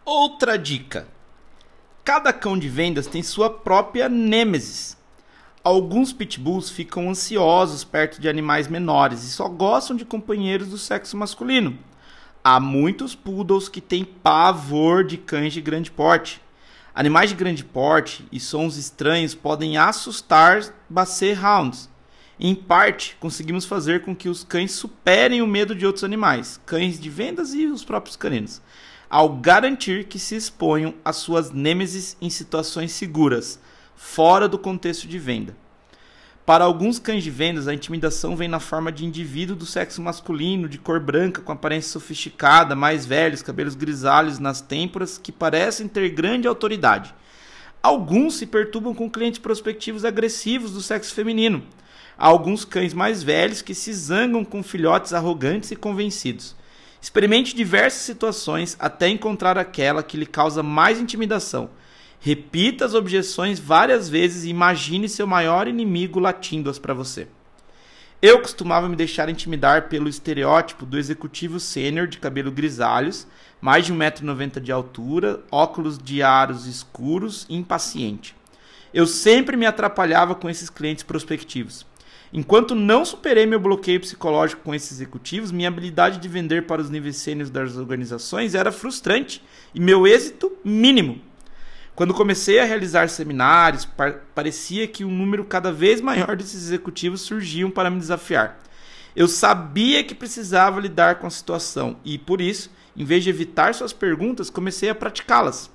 Outra 0.05 0.59
dica: 0.59 1.07
cada 2.09 2.33
cão 2.33 2.59
de 2.59 2.71
vendas 2.71 3.07
tem 3.07 3.23
sua 3.23 3.51
própria 3.51 4.09
nêmesis. 4.09 4.97
Alguns 5.63 6.11
pitbulls 6.11 6.71
ficam 6.71 7.11
ansiosos 7.11 7.85
perto 7.85 8.19
de 8.19 8.31
animais 8.31 8.67
menores 8.67 9.25
e 9.25 9.29
só 9.31 9.47
gostam 9.47 9.95
de 9.95 10.07
companheiros 10.07 10.69
do 10.69 10.79
sexo 10.79 11.19
masculino. 11.19 11.79
Há 12.43 12.59
muitos 12.59 13.15
poodles 13.15 13.69
que 13.69 13.83
têm 13.83 14.07
pavor 14.07 15.05
de 15.05 15.19
cães 15.19 15.53
de 15.53 15.61
grande 15.61 15.91
porte. 15.91 16.41
Animais 16.95 17.29
de 17.29 17.37
grande 17.37 17.63
porte 17.63 18.27
e 18.33 18.41
sons 18.41 18.79
estranhos 18.79 19.35
podem 19.35 19.77
assustar 19.77 20.63
Basset 20.89 21.39
Hounds 21.39 21.91
em 22.41 22.55
parte, 22.55 23.17
conseguimos 23.19 23.65
fazer 23.65 24.03
com 24.03 24.15
que 24.15 24.29
os 24.29 24.45
cães 24.45 24.71
superem 24.71 25.43
o 25.43 25.47
medo 25.47 25.75
de 25.75 25.85
outros 25.85 26.05
animais, 26.05 26.61
cães 26.65 26.99
de 26.99 27.11
vendas 27.11 27.53
e 27.53 27.67
os 27.67 27.85
próprios 27.85 28.17
caninos, 28.17 28.63
ao 29.09 29.29
garantir 29.31 30.05
que 30.05 30.19
se 30.19 30.35
exponham 30.35 30.95
às 31.05 31.17
suas 31.17 31.51
nêmesis 31.51 32.17
em 32.21 32.29
situações 32.29 32.93
seguras, 32.93 33.59
fora 33.95 34.49
do 34.49 34.59
contexto 34.59 35.07
de 35.07 35.19
venda. 35.19 35.57
Para 36.45 36.65
alguns 36.65 36.99
cães 36.99 37.23
de 37.23 37.31
vendas, 37.31 37.69
a 37.69 37.75
intimidação 37.75 38.35
vem 38.35 38.49
na 38.49 38.61
forma 38.61 38.91
de 38.91 39.05
indivíduo 39.05 39.55
do 39.55 39.67
sexo 39.67 40.01
masculino, 40.01 40.69
de 40.69 40.79
cor 40.79 40.99
branca, 40.99 41.43
com 41.43 41.53
aparência 41.53 41.91
sofisticada, 41.91 42.75
mais 42.75 43.05
velhos, 43.05 43.43
cabelos 43.43 43.75
grisalhos 43.75 44.39
nas 44.39 44.61
têmporas, 44.61 45.19
que 45.19 45.31
parecem 45.31 45.87
ter 45.87 46.09
grande 46.09 46.49
autoridade. 46.49 47.15
Alguns 47.83 48.37
se 48.37 48.47
perturbam 48.47 48.95
com 48.95 49.11
clientes 49.11 49.39
prospectivos 49.39 50.05
agressivos 50.05 50.73
do 50.73 50.81
sexo 50.81 51.15
feminino, 51.15 51.63
Há 52.19 52.27
alguns 52.27 52.65
cães 52.65 52.93
mais 52.93 53.23
velhos 53.23 53.63
que 53.63 53.73
se 53.73 53.93
zangam 53.93 54.45
com 54.45 54.61
filhotes 54.61 55.13
arrogantes 55.13 55.71
e 55.71 55.77
convencidos. 55.77 56.57
Experimente 57.09 57.57
diversas 57.57 58.03
situações 58.03 58.77
até 58.79 59.09
encontrar 59.09 59.57
aquela 59.57 60.03
que 60.03 60.19
lhe 60.19 60.27
causa 60.27 60.63
mais 60.63 61.01
intimidação. 61.01 61.71
Repita 62.21 62.85
as 62.85 62.93
objeções 62.93 63.59
várias 63.59 64.11
vezes 64.11 64.45
e 64.45 64.51
imagine 64.51 65.09
seu 65.09 65.27
maior 65.27 65.67
inimigo 65.67 66.21
latindo-as 66.21 66.79
para 66.79 66.93
você. 66.93 67.27
Eu 68.21 68.43
costumava 68.43 68.91
me 68.91 68.95
deixar 68.95 69.31
intimidar 69.31 69.89
pelo 69.89 70.07
estereótipo 70.07 70.85
do 70.85 70.99
executivo 70.99 71.59
sênior 71.59 72.07
de 72.07 72.19
cabelo 72.19 72.53
grisalhos, 72.53 73.27
mais 73.59 73.87
de 73.87 73.95
1,90m 73.95 74.61
de 74.61 74.71
altura, 74.71 75.41
óculos 75.51 75.97
de 75.97 76.23
aros 76.23 76.67
escuros 76.67 77.47
e 77.49 77.57
impaciente. 77.57 78.37
Eu 78.93 79.07
sempre 79.07 79.57
me 79.57 79.65
atrapalhava 79.65 80.35
com 80.35 80.51
esses 80.51 80.69
clientes 80.69 81.05
prospectivos. 81.05 81.87
Enquanto 82.33 82.75
não 82.75 83.05
superei 83.05 83.47
meu 83.47 83.59
bloqueio 83.59 84.01
psicológico 84.01 84.63
com 84.63 84.75
esses 84.75 84.93
executivos, 84.93 85.51
minha 85.51 85.69
habilidade 85.69 86.19
de 86.19 86.29
vender 86.29 86.67
para 86.67 86.83
os 86.83 86.91
níveis 86.91 87.17
sênios 87.17 87.49
das 87.49 87.77
organizações 87.77 88.55
era 88.55 88.71
frustrante 88.71 89.43
e 89.75 89.81
meu 89.81 90.07
êxito 90.07 90.53
mínimo. 90.63 91.21
Quando 91.95 92.15
comecei 92.15 92.61
a 92.61 92.65
realizar 92.65 93.09
seminários, 93.09 93.85
par 93.85 94.21
parecia 94.35 94.87
que 94.87 95.05
um 95.05 95.11
número 95.11 95.45
cada 95.45 95.73
vez 95.73 96.01
maior 96.01 96.37
desses 96.37 96.63
executivos 96.63 97.23
surgiam 97.23 97.71
para 97.71 97.91
me 97.91 97.99
desafiar. 97.99 98.61
Eu 99.17 99.27
sabia 99.27 100.05
que 100.05 100.15
precisava 100.15 100.79
lidar 100.79 101.17
com 101.17 101.27
a 101.27 101.31
situação 101.31 101.97
e, 102.05 102.17
por 102.17 102.41
isso, 102.41 102.71
em 102.97 103.05
vez 103.05 103.25
de 103.25 103.31
evitar 103.31 103.75
suas 103.75 103.93
perguntas, 103.93 104.51
comecei 104.51 104.89
a 104.89 104.95
praticá-las. 104.95 105.71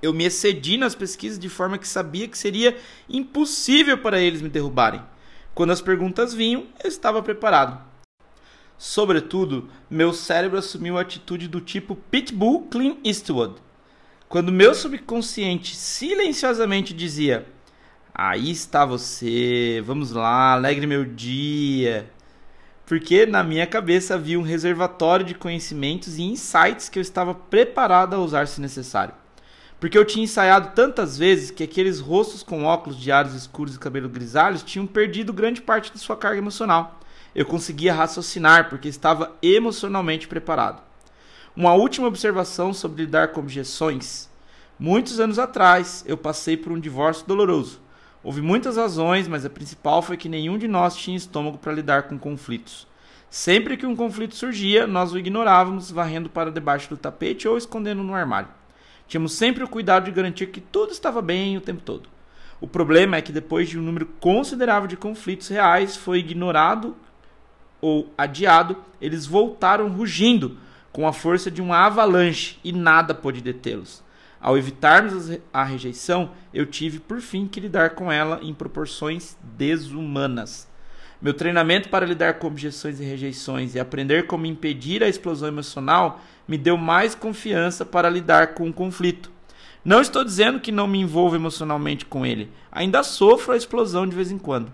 Eu 0.00 0.14
me 0.14 0.24
excedi 0.24 0.76
nas 0.78 0.94
pesquisas 0.94 1.38
de 1.38 1.48
forma 1.48 1.76
que 1.76 1.88
sabia 1.88 2.28
que 2.28 2.38
seria 2.38 2.76
impossível 3.08 3.98
para 3.98 4.20
eles 4.20 4.40
me 4.40 4.48
derrubarem. 4.48 5.02
Quando 5.56 5.70
as 5.70 5.80
perguntas 5.80 6.34
vinham, 6.34 6.66
eu 6.84 6.86
estava 6.86 7.22
preparado. 7.22 7.82
Sobretudo, 8.76 9.70
meu 9.88 10.12
cérebro 10.12 10.58
assumiu 10.58 10.98
a 10.98 11.00
atitude 11.00 11.48
do 11.48 11.62
tipo 11.62 11.96
Pitbull 11.96 12.66
Clean 12.70 12.98
Eastwood. 13.02 13.54
Quando 14.28 14.52
meu 14.52 14.74
subconsciente 14.74 15.74
silenciosamente 15.74 16.92
dizia: 16.92 17.46
Aí 18.14 18.50
está 18.50 18.84
você, 18.84 19.82
vamos 19.82 20.10
lá, 20.10 20.52
alegre 20.52 20.86
meu 20.86 21.06
dia. 21.06 22.10
Porque 22.84 23.24
na 23.24 23.42
minha 23.42 23.66
cabeça 23.66 24.14
havia 24.14 24.38
um 24.38 24.42
reservatório 24.42 25.24
de 25.24 25.34
conhecimentos 25.34 26.18
e 26.18 26.22
insights 26.22 26.90
que 26.90 26.98
eu 26.98 27.02
estava 27.02 27.32
preparado 27.32 28.12
a 28.12 28.18
usar 28.18 28.46
se 28.46 28.60
necessário 28.60 29.14
porque 29.78 29.98
eu 29.98 30.04
tinha 30.04 30.24
ensaiado 30.24 30.74
tantas 30.74 31.18
vezes 31.18 31.50
que 31.50 31.62
aqueles 31.62 32.00
rostos 32.00 32.42
com 32.42 32.64
óculos 32.64 32.98
de 32.98 33.12
aros 33.12 33.34
escuros 33.34 33.74
e 33.74 33.78
cabelo 33.78 34.08
grisalhos 34.08 34.62
tinham 34.62 34.86
perdido 34.86 35.32
grande 35.32 35.60
parte 35.60 35.92
de 35.92 35.98
sua 35.98 36.16
carga 36.16 36.38
emocional. 36.38 36.98
Eu 37.34 37.44
conseguia 37.44 37.92
raciocinar 37.92 38.70
porque 38.70 38.88
estava 38.88 39.36
emocionalmente 39.42 40.26
preparado. 40.26 40.82
Uma 41.54 41.74
última 41.74 42.06
observação 42.06 42.72
sobre 42.72 43.04
lidar 43.04 43.28
com 43.28 43.40
objeções. 43.40 44.30
Muitos 44.78 45.20
anos 45.20 45.38
atrás, 45.38 46.02
eu 46.06 46.16
passei 46.16 46.56
por 46.56 46.72
um 46.72 46.80
divórcio 46.80 47.26
doloroso. 47.26 47.80
Houve 48.22 48.42
muitas 48.42 48.76
razões, 48.76 49.28
mas 49.28 49.44
a 49.44 49.50
principal 49.50 50.02
foi 50.02 50.16
que 50.16 50.28
nenhum 50.28 50.58
de 50.58 50.66
nós 50.66 50.96
tinha 50.96 51.16
estômago 51.16 51.58
para 51.58 51.72
lidar 51.72 52.04
com 52.04 52.18
conflitos. 52.18 52.86
Sempre 53.30 53.76
que 53.76 53.86
um 53.86 53.94
conflito 53.94 54.34
surgia, 54.34 54.86
nós 54.86 55.12
o 55.12 55.18
ignorávamos, 55.18 55.90
varrendo 55.90 56.28
para 56.28 56.50
debaixo 56.50 56.88
do 56.88 56.96
tapete 56.96 57.46
ou 57.46 57.56
escondendo 57.56 58.02
no 58.02 58.14
armário. 58.14 58.48
Tínhamos 59.08 59.32
sempre 59.32 59.62
o 59.62 59.68
cuidado 59.68 60.04
de 60.04 60.10
garantir 60.10 60.46
que 60.46 60.60
tudo 60.60 60.92
estava 60.92 61.22
bem 61.22 61.56
o 61.56 61.60
tempo 61.60 61.82
todo. 61.82 62.08
O 62.60 62.66
problema 62.66 63.16
é 63.16 63.22
que 63.22 63.32
depois 63.32 63.68
de 63.68 63.78
um 63.78 63.82
número 63.82 64.06
considerável 64.18 64.88
de 64.88 64.96
conflitos 64.96 65.48
reais 65.48 65.96
foi 65.96 66.18
ignorado 66.18 66.96
ou 67.80 68.12
adiado, 68.16 68.76
eles 69.00 69.26
voltaram 69.26 69.88
rugindo 69.88 70.58
com 70.90 71.06
a 71.06 71.12
força 71.12 71.50
de 71.50 71.60
uma 71.60 71.84
avalanche 71.84 72.58
e 72.64 72.72
nada 72.72 73.14
pôde 73.14 73.42
detê-los. 73.42 74.02
Ao 74.40 74.56
evitarmos 74.56 75.30
a 75.52 75.62
rejeição, 75.62 76.30
eu 76.52 76.64
tive 76.64 76.98
por 76.98 77.20
fim 77.20 77.46
que 77.46 77.60
lidar 77.60 77.90
com 77.90 78.10
ela 78.10 78.40
em 78.42 78.54
proporções 78.54 79.36
desumanas. 79.42 80.68
Meu 81.20 81.32
treinamento 81.32 81.88
para 81.88 82.04
lidar 82.04 82.34
com 82.34 82.46
objeções 82.46 83.00
e 83.00 83.04
rejeições 83.04 83.74
e 83.74 83.80
aprender 83.80 84.26
como 84.26 84.44
impedir 84.44 85.02
a 85.02 85.08
explosão 85.08 85.48
emocional 85.48 86.20
me 86.46 86.58
deu 86.58 86.76
mais 86.76 87.14
confiança 87.14 87.86
para 87.86 88.10
lidar 88.10 88.54
com 88.54 88.68
o 88.68 88.72
conflito. 88.72 89.30
Não 89.82 90.00
estou 90.00 90.22
dizendo 90.22 90.60
que 90.60 90.70
não 90.70 90.86
me 90.86 90.98
envolvo 90.98 91.34
emocionalmente 91.34 92.04
com 92.04 92.26
ele, 92.26 92.50
ainda 92.70 93.02
sofro 93.02 93.52
a 93.52 93.56
explosão 93.56 94.06
de 94.06 94.14
vez 94.14 94.30
em 94.30 94.36
quando. 94.36 94.70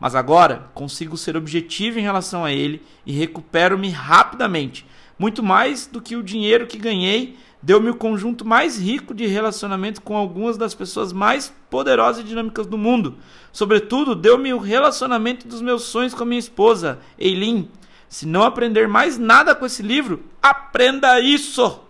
Mas 0.00 0.16
agora 0.16 0.68
consigo 0.74 1.16
ser 1.16 1.36
objetivo 1.36 1.98
em 1.98 2.02
relação 2.02 2.44
a 2.44 2.52
ele 2.52 2.82
e 3.06 3.12
recupero-me 3.12 3.90
rapidamente, 3.90 4.84
muito 5.16 5.42
mais 5.42 5.86
do 5.86 6.00
que 6.00 6.16
o 6.16 6.22
dinheiro 6.22 6.66
que 6.66 6.76
ganhei 6.76 7.36
deu-me 7.64 7.88
o 7.88 7.94
conjunto 7.94 8.46
mais 8.46 8.78
rico 8.78 9.14
de 9.14 9.26
relacionamento 9.26 10.02
com 10.02 10.14
algumas 10.14 10.58
das 10.58 10.74
pessoas 10.74 11.14
mais 11.14 11.50
poderosas 11.70 12.22
e 12.22 12.28
dinâmicas 12.28 12.66
do 12.66 12.76
mundo. 12.76 13.16
Sobretudo, 13.50 14.14
deu-me 14.14 14.52
o 14.52 14.58
relacionamento 14.58 15.48
dos 15.48 15.62
meus 15.62 15.84
sonhos 15.84 16.12
com 16.12 16.24
a 16.24 16.26
minha 16.26 16.38
esposa, 16.38 16.98
Eileen. 17.18 17.70
Se 18.06 18.26
não 18.26 18.42
aprender 18.42 18.86
mais 18.86 19.16
nada 19.16 19.54
com 19.54 19.64
esse 19.64 19.82
livro, 19.82 20.22
aprenda 20.42 21.18
isso! 21.20 21.83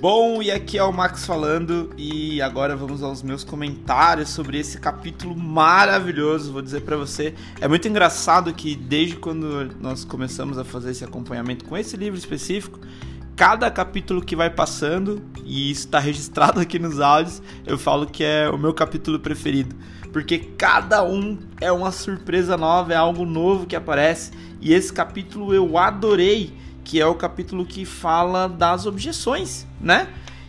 Bom, 0.00 0.40
e 0.40 0.48
aqui 0.48 0.78
é 0.78 0.84
o 0.84 0.92
Max 0.92 1.26
falando 1.26 1.90
e 1.96 2.40
agora 2.40 2.76
vamos 2.76 3.02
aos 3.02 3.20
meus 3.20 3.42
comentários 3.42 4.28
sobre 4.28 4.56
esse 4.56 4.78
capítulo 4.78 5.36
maravilhoso. 5.36 6.52
Vou 6.52 6.62
dizer 6.62 6.82
para 6.82 6.96
você, 6.96 7.34
é 7.60 7.66
muito 7.66 7.88
engraçado 7.88 8.54
que 8.54 8.76
desde 8.76 9.16
quando 9.16 9.68
nós 9.80 10.04
começamos 10.04 10.56
a 10.56 10.62
fazer 10.62 10.92
esse 10.92 11.02
acompanhamento 11.02 11.64
com 11.64 11.76
esse 11.76 11.96
livro 11.96 12.16
específico, 12.16 12.78
cada 13.34 13.68
capítulo 13.72 14.22
que 14.22 14.36
vai 14.36 14.48
passando, 14.48 15.20
e 15.44 15.68
isso 15.72 15.86
está 15.86 15.98
registrado 16.00 16.60
aqui 16.60 16.78
nos 16.78 17.00
áudios, 17.00 17.42
eu 17.66 17.76
falo 17.76 18.06
que 18.06 18.22
é 18.22 18.48
o 18.48 18.56
meu 18.56 18.72
capítulo 18.72 19.18
preferido, 19.18 19.74
porque 20.12 20.38
cada 20.38 21.02
um 21.02 21.36
é 21.60 21.72
uma 21.72 21.90
surpresa 21.90 22.56
nova, 22.56 22.92
é 22.92 22.96
algo 22.96 23.24
novo 23.24 23.66
que 23.66 23.74
aparece, 23.74 24.30
e 24.60 24.72
esse 24.72 24.92
capítulo 24.92 25.52
eu 25.52 25.76
adorei 25.76 26.52
que 26.88 26.98
é 26.98 27.06
o 27.06 27.14
capítulo 27.14 27.66
que 27.66 27.84
fala 27.84 28.48
das 28.48 28.86
objeções, 28.86 29.66
né? 29.78 30.08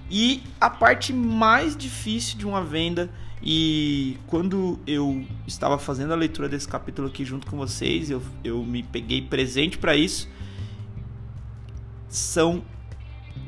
E 0.09 0.41
a 0.59 0.69
parte 0.69 1.11
mais 1.11 1.75
difícil 1.75 2.37
de 2.37 2.47
uma 2.47 2.63
venda 2.63 3.09
e 3.43 4.17
quando 4.25 4.79
eu 4.87 5.25
estava 5.45 5.77
fazendo 5.77 6.13
a 6.13 6.15
leitura 6.15 6.47
desse 6.47 6.65
capítulo 6.65 7.09
aqui 7.09 7.25
junto 7.25 7.45
com 7.45 7.57
vocês, 7.57 8.09
eu, 8.09 8.21
eu 8.41 8.63
me 8.63 8.81
peguei 8.81 9.21
presente 9.21 9.77
para 9.77 9.97
isso. 9.97 10.29
São 12.07 12.63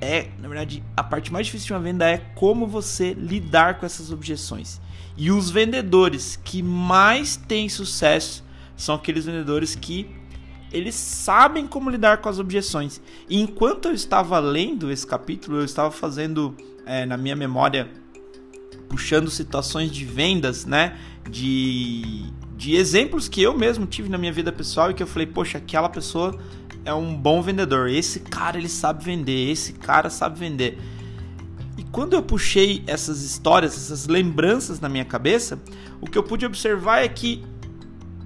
é, 0.02 0.28
na 0.38 0.50
verdade, 0.50 0.84
a 0.96 1.02
parte 1.02 1.32
mais 1.32 1.46
difícil 1.46 1.68
de 1.68 1.74
uma 1.74 1.80
venda 1.80 2.06
é 2.06 2.18
como 2.36 2.68
você 2.68 3.14
lidar 3.14 3.80
com 3.80 3.86
essas 3.86 4.12
objeções. 4.12 4.82
E 5.16 5.32
os 5.32 5.50
vendedores 5.50 6.38
que 6.44 6.62
mais 6.62 7.38
têm 7.38 7.70
sucesso 7.70 8.44
são 8.76 8.96
aqueles 8.96 9.26
vendedores 9.26 9.76
que 9.76 10.21
eles 10.72 10.96
sabem 10.96 11.68
como 11.68 11.90
lidar 11.90 12.18
com 12.18 12.30
as 12.30 12.40
objeções. 12.40 13.02
E 13.30 13.40
enquanto 13.42 13.88
eu 13.90 13.94
estava 13.94 14.40
lendo 14.40 14.92
esse 14.92 15.06
capítulo, 15.06 15.58
eu 15.58 15.66
estava 15.66 15.92
fazendo 15.92 16.56
é, 16.86 17.06
na 17.06 17.18
minha 17.18 17.36
memória, 17.36 17.90
puxando 18.88 19.30
situações 19.30 19.92
de 19.92 20.06
vendas, 20.06 20.66
né? 20.66 20.98
De, 21.30 22.26
de 22.56 22.76
exemplos 22.76 23.28
que 23.28 23.42
eu 23.42 23.58
mesmo 23.58 23.86
tive 23.86 24.10
na 24.10 24.18
minha 24.18 24.32
vida 24.32 24.52
pessoal 24.52 24.92
e 24.92 24.94
que 24.94 25.04
eu 25.04 25.08
falei, 25.08 25.28
poxa, 25.28 25.58
aquela 25.58 25.90
pessoa 25.90 26.38
é 26.86 26.94
um 26.94 27.16
bom 27.16 27.42
vendedor. 27.42 27.90
Esse 27.90 28.22
cara 28.22 28.58
ele 28.58 28.70
sabe 28.70 29.04
vender, 29.04 29.52
esse 29.52 29.74
cara 29.74 30.10
sabe 30.10 30.40
vender. 30.40 30.78
E 31.78 31.84
quando 31.84 32.14
eu 32.14 32.24
puxei 32.24 32.84
essas 32.88 33.24
histórias, 33.24 33.76
essas 33.76 34.08
lembranças 34.08 34.80
na 34.80 34.88
minha 34.88 35.06
cabeça, 35.06 35.60
o 36.00 36.08
que 36.08 36.18
eu 36.18 36.24
pude 36.24 36.46
observar 36.46 37.04
é 37.04 37.08
que 37.08 37.44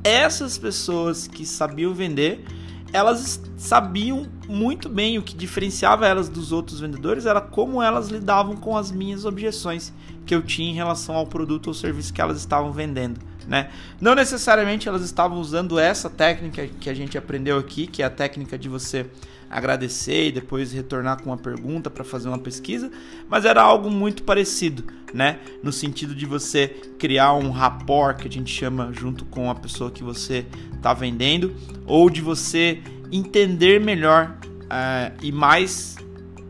essas 0.05 0.55
pessoas 0.55 1.27
que 1.27 1.47
sabiam 1.47 1.91
vender, 1.91 2.45
elas 2.93 3.41
sabiam 3.57 4.27
muito 4.47 4.87
bem 4.87 5.17
o 5.17 5.23
que 5.23 5.35
diferenciava 5.35 6.05
elas 6.05 6.29
dos 6.29 6.51
outros 6.51 6.79
vendedores 6.79 7.25
era 7.25 7.41
como 7.41 7.81
elas 7.81 8.09
lidavam 8.09 8.55
com 8.55 8.77
as 8.77 8.91
minhas 8.91 9.25
objeções 9.25 9.91
que 10.23 10.35
eu 10.35 10.43
tinha 10.43 10.69
em 10.69 10.75
relação 10.75 11.15
ao 11.15 11.25
produto 11.25 11.67
ou 11.67 11.73
serviço 11.73 12.13
que 12.13 12.21
elas 12.21 12.37
estavam 12.37 12.71
vendendo, 12.71 13.19
né? 13.47 13.69
Não 13.99 14.15
necessariamente 14.15 14.87
elas 14.87 15.03
estavam 15.03 15.39
usando 15.39 15.79
essa 15.79 16.09
técnica 16.09 16.67
que 16.79 16.89
a 16.89 16.93
gente 16.93 17.17
aprendeu 17.17 17.57
aqui, 17.57 17.87
que 17.87 18.01
é 18.01 18.05
a 18.05 18.09
técnica 18.09 18.57
de 18.57 18.67
você 18.67 19.05
agradecer 19.49 20.27
e 20.27 20.31
depois 20.31 20.73
retornar 20.73 21.21
com 21.21 21.29
uma 21.29 21.37
pergunta 21.37 21.89
para 21.89 22.03
fazer 22.03 22.27
uma 22.27 22.37
pesquisa, 22.37 22.91
mas 23.29 23.45
era 23.45 23.61
algo 23.61 23.89
muito 23.89 24.23
parecido, 24.23 24.83
né? 25.13 25.39
No 25.63 25.71
sentido 25.71 26.15
de 26.15 26.25
você 26.25 26.67
criar 26.97 27.33
um 27.33 27.51
rapport 27.51 28.17
que 28.17 28.27
a 28.27 28.31
gente 28.31 28.51
chama 28.51 28.91
junto 28.91 29.23
com 29.25 29.49
a 29.49 29.55
pessoa 29.55 29.91
que 29.91 30.03
você 30.03 30.45
está 30.73 30.93
vendendo, 30.93 31.55
ou 31.85 32.09
de 32.09 32.21
você 32.21 32.81
entender 33.11 33.79
melhor 33.79 34.35
uh, 34.63 35.15
e 35.21 35.31
mais 35.31 35.95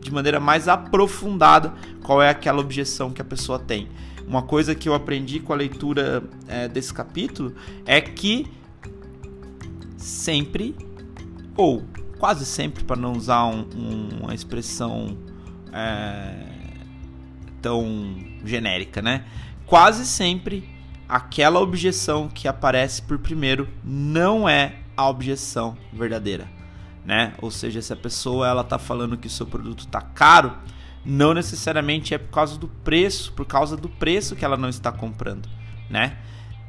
de 0.00 0.12
maneira 0.12 0.38
mais 0.38 0.68
aprofundada 0.68 1.74
qual 2.02 2.22
é 2.22 2.30
aquela 2.30 2.60
objeção 2.60 3.10
que 3.10 3.20
a 3.20 3.24
pessoa 3.24 3.58
tem. 3.58 3.88
Uma 4.26 4.42
coisa 4.42 4.74
que 4.74 4.88
eu 4.88 4.94
aprendi 4.94 5.40
com 5.40 5.52
a 5.52 5.56
leitura 5.56 6.22
é, 6.48 6.66
desse 6.68 6.92
capítulo 6.92 7.54
é 7.84 8.00
que 8.00 8.46
sempre 9.96 10.74
ou 11.56 11.84
quase 12.18 12.44
sempre, 12.44 12.84
para 12.84 12.96
não 12.96 13.12
usar 13.12 13.44
um, 13.46 13.66
um, 13.74 14.08
uma 14.22 14.34
expressão 14.34 15.16
é, 15.72 16.34
tão 17.60 18.16
genérica, 18.44 19.02
né? 19.02 19.24
Quase 19.66 20.06
sempre 20.06 20.68
aquela 21.08 21.60
objeção 21.60 22.28
que 22.28 22.48
aparece 22.48 23.02
por 23.02 23.18
primeiro 23.18 23.68
não 23.84 24.48
é 24.48 24.76
a 24.96 25.08
objeção 25.08 25.76
verdadeira, 25.92 26.48
né? 27.04 27.34
Ou 27.40 27.50
seja, 27.50 27.82
se 27.82 27.92
a 27.92 27.96
pessoa 27.96 28.48
ela 28.48 28.64
tá 28.64 28.78
falando 28.78 29.16
que 29.16 29.26
o 29.26 29.30
seu 29.30 29.46
produto 29.46 29.86
tá 29.86 30.00
caro, 30.00 30.52
não 31.06 31.32
necessariamente 31.32 32.12
é 32.12 32.18
por 32.18 32.30
causa 32.30 32.58
do 32.58 32.66
preço, 32.66 33.32
por 33.32 33.46
causa 33.46 33.76
do 33.76 33.88
preço 33.88 34.34
que 34.34 34.44
ela 34.44 34.56
não 34.56 34.68
está 34.68 34.90
comprando, 34.90 35.48
né? 35.88 36.18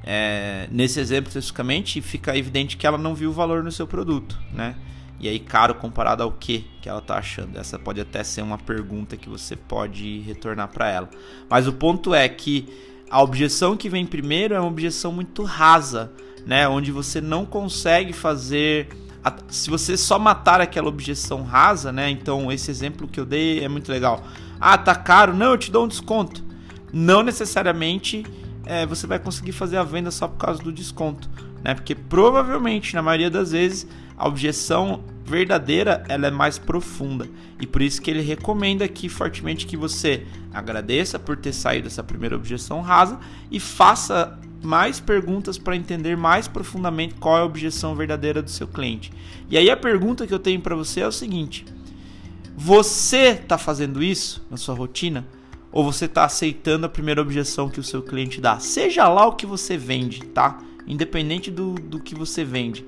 É, 0.03 0.69
nesse 0.71 0.99
exemplo 0.99 1.27
especificamente, 1.27 2.01
fica 2.01 2.37
evidente 2.37 2.77
que 2.77 2.87
ela 2.87 2.97
não 2.97 3.13
viu 3.13 3.31
o 3.31 3.33
valor 3.33 3.63
no 3.63 3.71
seu 3.71 3.87
produto, 3.87 4.39
né? 4.53 4.75
E 5.19 5.27
aí, 5.27 5.39
caro 5.39 5.73
comparado 5.73 6.21
ao 6.21 6.31
que 6.31 6.65
que 6.79 6.87
ela 6.87 6.99
está 6.99 7.17
achando? 7.17 7.57
Essa 7.57 7.79
pode 7.79 7.99
até 7.99 8.23
ser 8.23 8.43
uma 8.43 8.57
pergunta 8.57 9.17
que 9.17 9.27
você 9.27 9.55
pode 9.55 10.19
retornar 10.19 10.67
para 10.67 10.89
ela. 10.89 11.09
Mas 11.49 11.67
o 11.67 11.73
ponto 11.73 12.13
é 12.13 12.29
que 12.29 12.69
a 13.09 13.21
objeção 13.23 13.75
que 13.75 13.89
vem 13.89 14.05
primeiro 14.05 14.53
é 14.53 14.59
uma 14.59 14.69
objeção 14.69 15.11
muito 15.11 15.43
rasa, 15.43 16.11
né? 16.45 16.67
Onde 16.67 16.91
você 16.91 17.19
não 17.19 17.45
consegue 17.45 18.13
fazer. 18.13 18.89
Se 19.49 19.69
você 19.69 19.97
só 19.97 20.19
matar 20.19 20.61
aquela 20.61 20.87
objeção 20.87 21.43
rasa, 21.43 21.91
né? 21.91 22.09
Então, 22.09 22.51
esse 22.51 22.69
exemplo 22.71 23.07
que 23.07 23.19
eu 23.19 23.25
dei 23.25 23.63
é 23.63 23.67
muito 23.67 23.91
legal. 23.91 24.23
Ah, 24.59 24.77
tá 24.77 24.95
caro? 24.95 25.33
Não, 25.33 25.51
eu 25.51 25.57
te 25.57 25.71
dou 25.71 25.85
um 25.85 25.87
desconto. 25.87 26.43
Não 26.91 27.23
necessariamente 27.23 28.25
é, 28.65 28.85
você 28.85 29.07
vai 29.07 29.17
conseguir 29.17 29.53
fazer 29.53 29.77
a 29.77 29.83
venda 29.83 30.11
só 30.11 30.27
por 30.27 30.37
causa 30.37 30.61
do 30.61 30.71
desconto, 30.71 31.29
né? 31.63 31.73
Porque 31.73 31.95
provavelmente, 31.95 32.93
na 32.93 33.01
maioria 33.01 33.29
das 33.29 33.51
vezes, 33.51 33.87
a 34.17 34.27
objeção 34.27 35.03
verdadeira 35.23 36.03
ela 36.07 36.27
é 36.27 36.31
mais 36.31 36.57
profunda 36.57 37.27
e 37.59 37.67
por 37.67 37.81
isso 37.81 38.01
que 38.01 38.09
ele 38.09 38.21
recomenda 38.21 38.85
aqui 38.85 39.09
fortemente 39.09 39.65
que 39.65 39.75
você 39.75 40.25
agradeça 40.53 41.19
por 41.19 41.35
ter 41.35 41.51
saído 41.51 41.83
dessa 41.83 42.01
primeira 42.01 42.35
objeção 42.35 42.81
rasa 42.81 43.19
e 43.51 43.59
faça 43.59 44.39
mais 44.63 44.99
perguntas 44.99 45.57
para 45.57 45.75
entender 45.75 46.17
mais 46.17 46.47
profundamente 46.47 47.15
qual 47.15 47.37
é 47.37 47.41
a 47.41 47.45
objeção 47.45 47.95
verdadeira 47.95 48.41
do 48.41 48.49
seu 48.49 48.67
cliente. 48.67 49.11
E 49.49 49.57
aí 49.57 49.69
a 49.69 49.77
pergunta 49.77 50.25
que 50.25 50.33
eu 50.33 50.39
tenho 50.39 50.61
para 50.61 50.75
você 50.75 51.01
é 51.01 51.07
o 51.07 51.11
seguinte: 51.11 51.65
você 52.55 53.29
está 53.29 53.57
fazendo 53.57 54.03
isso 54.03 54.45
na 54.49 54.57
sua 54.57 54.75
rotina? 54.75 55.25
Ou 55.71 55.83
você 55.83 56.05
está 56.05 56.23
aceitando 56.23 56.85
a 56.85 56.89
primeira 56.89 57.21
objeção 57.21 57.69
que 57.69 57.79
o 57.79 57.83
seu 57.83 58.01
cliente 58.01 58.39
dá? 58.39 58.57
Seja 58.57 59.07
lá 59.09 59.27
o 59.27 59.33
que 59.33 59.45
você 59.45 59.77
vende, 59.77 60.21
tá? 60.25 60.57
Independente 60.87 61.51
do, 61.51 61.73
do 61.73 61.99
que 61.99 62.15
você 62.15 62.43
vende 62.43 62.85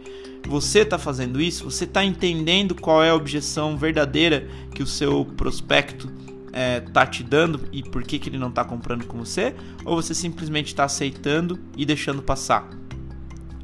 você 0.48 0.80
está 0.80 0.98
fazendo 0.98 1.42
isso? 1.42 1.66
Você 1.66 1.84
está 1.84 2.04
entendendo 2.04 2.76
qual 2.76 3.04
é 3.04 3.10
a 3.10 3.16
objeção 3.16 3.78
verdadeira 3.78 4.48
que 4.74 4.82
o 4.82 4.88
seu 4.88 5.26
prospecto 5.26 6.12
é, 6.52 6.80
tá 6.80 7.06
te 7.06 7.24
dando 7.24 7.68
e 7.72 7.84
por 7.84 8.04
que, 8.04 8.20
que 8.20 8.30
ele 8.30 8.38
não 8.38 8.50
está 8.50 8.64
comprando 8.64 9.06
com 9.06 9.18
você? 9.20 9.56
Ou 9.86 9.96
você 9.96 10.14
simplesmente 10.14 10.68
está 10.68 10.84
aceitando 10.84 11.60
e 11.76 11.86
deixando 11.86 12.22
passar? 12.22 12.70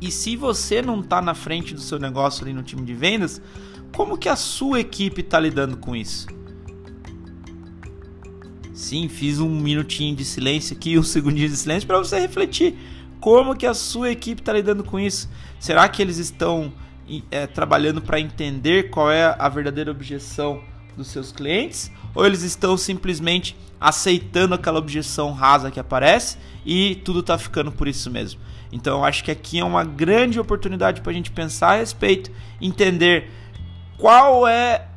E 0.02 0.12
se 0.12 0.36
você 0.36 0.82
não 0.82 1.00
está 1.00 1.22
na 1.22 1.34
frente 1.34 1.74
do 1.74 1.82
seu 1.82 1.98
negócio 1.98 2.44
ali 2.44 2.54
no 2.54 2.64
time 2.64 2.84
de 2.84 2.94
vendas, 2.94 3.42
como 3.94 4.18
que 4.18 4.30
a 4.30 4.36
sua 4.36 4.80
equipe 4.80 5.22
está 5.22 5.40
lidando 5.40 5.78
com 5.78 5.96
isso? 5.96 6.28
Sim, 8.74 9.08
fiz 9.08 9.40
um 9.40 9.50
minutinho 9.50 10.16
de 10.16 10.26
silêncio 10.26 10.76
aqui, 10.76 11.00
um 11.00 11.04
segundinho 11.04 11.50
de 11.50 11.56
silêncio 11.56 11.88
para 11.88 11.98
você 11.98 12.20
refletir. 12.20 12.78
Como 13.20 13.56
que 13.56 13.66
a 13.66 13.74
sua 13.74 14.12
equipe 14.12 14.42
está 14.42 14.54
lidando 14.54 14.84
com 14.84 15.00
isso? 15.00 15.30
Será 15.60 15.88
que 15.88 16.02
eles 16.02 16.18
estão 16.18 16.74
é, 17.32 17.48
trabalhando 17.48 18.02
para 18.02 18.20
entender 18.20 18.90
qual 18.90 19.10
é 19.10 19.36
a 19.40 19.48
verdadeira 19.48 19.90
objeção 19.90 20.62
dos 20.96 21.08
seus 21.08 21.32
clientes 21.32 21.92
ou 22.16 22.26
eles 22.26 22.42
estão 22.42 22.78
simplesmente 22.78 23.56
aceitando 23.80 24.56
aquela 24.56 24.80
objeção 24.80 25.34
rasa 25.34 25.70
que 25.70 25.80
aparece 25.80 26.38
e 26.66 26.96
tudo 27.04 27.20
está 27.20 27.38
ficando 27.38 27.72
por 27.72 27.88
isso 27.88 28.10
mesmo. 28.10 28.40
Então 28.72 29.00
eu 29.00 29.06
acho 29.06 29.24
que 29.24 29.30
aqui 29.30 29.60
é 29.60 29.64
uma 29.64 29.84
grande 29.84 30.40
oportunidade 30.40 31.02
para 31.02 31.12
a 31.12 31.16
gente 31.16 31.30
pensar 31.30 31.74
a 31.74 31.78
respeito, 31.78 32.32
entender 32.60 33.30
qual 33.98 34.48
é 34.48 34.88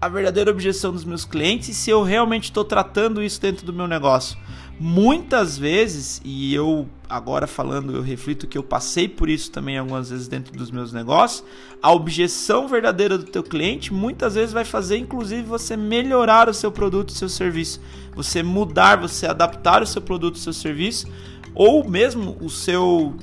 a 0.00 0.08
verdadeira 0.08 0.50
objeção 0.50 0.92
dos 0.92 1.04
meus 1.04 1.24
clientes 1.24 1.68
e 1.68 1.74
se 1.74 1.90
eu 1.90 2.02
realmente 2.02 2.44
estou 2.44 2.64
tratando 2.64 3.22
isso 3.22 3.40
dentro 3.40 3.64
do 3.64 3.72
meu 3.72 3.86
negócio. 3.86 4.36
Muitas 4.78 5.56
vezes, 5.56 6.20
e 6.22 6.54
eu 6.54 6.86
agora 7.08 7.46
falando, 7.46 7.96
eu 7.96 8.02
reflito 8.02 8.46
que 8.46 8.58
eu 8.58 8.62
passei 8.62 9.08
por 9.08 9.30
isso 9.30 9.50
também 9.50 9.78
algumas 9.78 10.10
vezes 10.10 10.28
dentro 10.28 10.52
dos 10.52 10.70
meus 10.70 10.92
negócios, 10.92 11.42
a 11.82 11.90
objeção 11.92 12.68
verdadeira 12.68 13.16
do 13.16 13.24
teu 13.24 13.42
cliente 13.42 13.92
muitas 13.94 14.34
vezes 14.34 14.52
vai 14.52 14.66
fazer 14.66 14.98
inclusive 14.98 15.42
você 15.42 15.78
melhorar 15.78 16.48
o 16.48 16.54
seu 16.54 16.70
produto, 16.70 17.08
o 17.08 17.14
seu 17.14 17.28
serviço, 17.28 17.80
você 18.14 18.42
mudar, 18.42 18.96
você 18.96 19.26
adaptar 19.26 19.82
o 19.82 19.86
seu 19.86 20.02
produto, 20.02 20.34
o 20.34 20.40
seu 20.40 20.52
serviço, 20.52 21.06
ou 21.54 21.88
mesmo 21.88 22.36
o 22.40 22.50
seu 22.50 23.14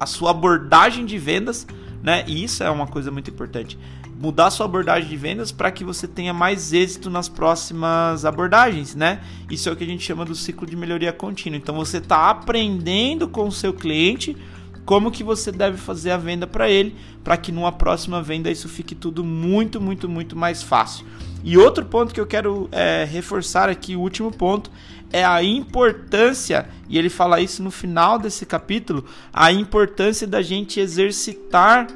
a 0.00 0.06
sua 0.06 0.30
abordagem 0.30 1.04
de 1.04 1.18
vendas, 1.18 1.66
né? 2.02 2.24
E 2.26 2.42
isso 2.42 2.64
é 2.64 2.70
uma 2.70 2.86
coisa 2.86 3.10
muito 3.10 3.30
importante 3.30 3.78
mudar 4.22 4.52
sua 4.52 4.66
abordagem 4.66 5.08
de 5.08 5.16
vendas 5.16 5.50
para 5.50 5.68
que 5.72 5.82
você 5.82 6.06
tenha 6.06 6.32
mais 6.32 6.72
êxito 6.72 7.10
nas 7.10 7.28
próximas 7.28 8.24
abordagens, 8.24 8.94
né? 8.94 9.20
Isso 9.50 9.68
é 9.68 9.72
o 9.72 9.74
que 9.74 9.82
a 9.82 9.86
gente 9.86 10.04
chama 10.04 10.24
do 10.24 10.32
ciclo 10.32 10.64
de 10.64 10.76
melhoria 10.76 11.12
contínua. 11.12 11.56
Então 11.56 11.74
você 11.74 11.96
está 11.96 12.30
aprendendo 12.30 13.26
com 13.26 13.48
o 13.48 13.50
seu 13.50 13.74
cliente 13.74 14.36
como 14.84 15.10
que 15.10 15.24
você 15.24 15.50
deve 15.50 15.76
fazer 15.76 16.12
a 16.12 16.16
venda 16.16 16.46
para 16.46 16.70
ele, 16.70 16.94
para 17.24 17.36
que 17.36 17.50
numa 17.50 17.72
próxima 17.72 18.22
venda 18.22 18.48
isso 18.48 18.68
fique 18.68 18.94
tudo 18.94 19.24
muito, 19.24 19.80
muito, 19.80 20.08
muito 20.08 20.36
mais 20.36 20.62
fácil. 20.62 21.04
E 21.42 21.58
outro 21.58 21.84
ponto 21.84 22.14
que 22.14 22.20
eu 22.20 22.26
quero 22.26 22.68
é, 22.70 23.04
reforçar 23.04 23.68
aqui, 23.68 23.96
o 23.96 24.00
último 24.00 24.30
ponto, 24.30 24.70
é 25.12 25.24
a 25.24 25.42
importância, 25.42 26.68
e 26.88 26.96
ele 26.96 27.10
fala 27.10 27.40
isso 27.40 27.60
no 27.60 27.72
final 27.72 28.20
desse 28.20 28.46
capítulo, 28.46 29.04
a 29.32 29.50
importância 29.50 30.28
da 30.28 30.40
gente 30.42 30.78
exercitar 30.78 31.88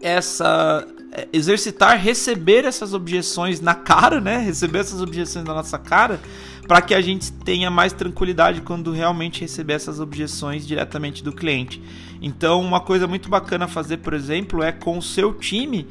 essa 0.00 0.86
exercitar, 1.32 1.98
receber 1.98 2.64
essas 2.64 2.92
objeções 2.92 3.60
na 3.60 3.74
cara, 3.74 4.20
né? 4.20 4.38
Receber 4.38 4.80
essas 4.80 5.00
objeções 5.00 5.44
na 5.44 5.54
nossa 5.54 5.78
cara, 5.78 6.20
para 6.66 6.80
que 6.82 6.94
a 6.94 7.00
gente 7.00 7.32
tenha 7.32 7.70
mais 7.70 7.92
tranquilidade 7.92 8.60
quando 8.60 8.92
realmente 8.92 9.40
receber 9.40 9.74
essas 9.74 10.00
objeções 10.00 10.66
diretamente 10.66 11.22
do 11.22 11.32
cliente. 11.32 11.82
Então, 12.20 12.60
uma 12.60 12.80
coisa 12.80 13.06
muito 13.06 13.28
bacana 13.28 13.68
fazer, 13.68 13.98
por 13.98 14.14
exemplo, 14.14 14.62
é 14.62 14.72
com 14.72 14.98
o 14.98 15.02
seu 15.02 15.32
time 15.32 15.86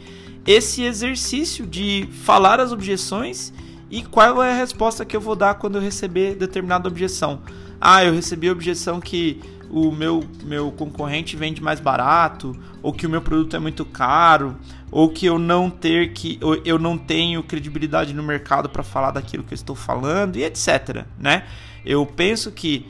esse 0.45 0.83
exercício 0.83 1.65
de 1.65 2.07
falar 2.23 2.59
as 2.59 2.71
objeções 2.71 3.51
e 3.89 4.03
qual 4.03 4.43
é 4.43 4.51
a 4.51 4.57
resposta 4.57 5.05
que 5.05 5.15
eu 5.15 5.21
vou 5.21 5.35
dar 5.35 5.55
quando 5.55 5.75
eu 5.75 5.81
receber 5.81 6.35
determinada 6.35 6.87
objeção. 6.87 7.41
Ah, 7.79 8.03
eu 8.03 8.13
recebi 8.13 8.49
a 8.49 8.51
objeção 8.51 8.99
que 8.99 9.41
o 9.69 9.91
meu, 9.91 10.23
meu 10.43 10.71
concorrente 10.71 11.35
vende 11.35 11.61
mais 11.61 11.79
barato, 11.79 12.55
ou 12.81 12.93
que 12.93 13.05
o 13.05 13.09
meu 13.09 13.21
produto 13.21 13.55
é 13.55 13.59
muito 13.59 13.83
caro, 13.83 14.55
ou 14.95 15.09
que 15.09 15.25
eu 15.25 15.37
não 15.37 15.69
ter 15.69 16.13
que 16.13 16.39
eu 16.63 16.79
não 16.79 16.97
tenho 16.97 17.43
credibilidade 17.43 18.13
no 18.13 18.23
mercado 18.23 18.69
para 18.69 18.81
falar 18.81 19.11
daquilo 19.11 19.43
que 19.43 19.53
eu 19.53 19.55
estou 19.55 19.75
falando 19.75 20.37
e 20.37 20.43
etc, 20.45 21.03
né? 21.19 21.43
Eu 21.85 22.05
penso 22.05 22.49
que 22.49 22.87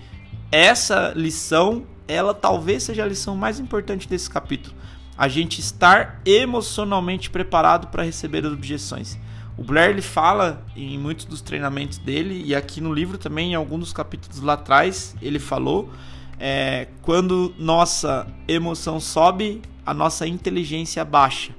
essa 0.52 1.14
lição, 1.16 1.84
ela 2.08 2.32
talvez 2.32 2.84
seja 2.84 3.04
a 3.04 3.08
lição 3.08 3.36
mais 3.36 3.60
importante 3.60 4.08
desse 4.08 4.30
capítulo. 4.30 4.76
A 5.18 5.28
gente 5.28 5.60
estar 5.60 6.22
emocionalmente 6.24 7.28
preparado 7.32 7.88
para 7.88 8.04
receber 8.04 8.46
as 8.46 8.54
objeções. 8.54 9.18
O 9.58 9.64
Blair 9.64 9.90
ele 9.90 10.04
fala 10.04 10.64
em 10.76 11.00
muitos 11.00 11.26
dos 11.26 11.42
treinamentos 11.42 11.98
dele 11.98 12.44
e 12.46 12.54
aqui 12.54 12.82
no 12.82 12.94
livro 12.94 13.18
também 13.18 13.54
em 13.54 13.56
alguns 13.56 13.80
dos 13.80 13.94
capítulos 13.94 14.42
lá 14.42 14.54
atrás 14.54 15.16
ele 15.24 15.40
falou 15.40 15.90
é, 16.40 16.88
quando 17.02 17.56
nossa 17.58 18.28
emoção 18.48 19.00
sobe, 19.00 19.64
a 19.84 19.92
nossa 19.92 20.28
inteligência 20.28 21.04
baixa. 21.04 21.52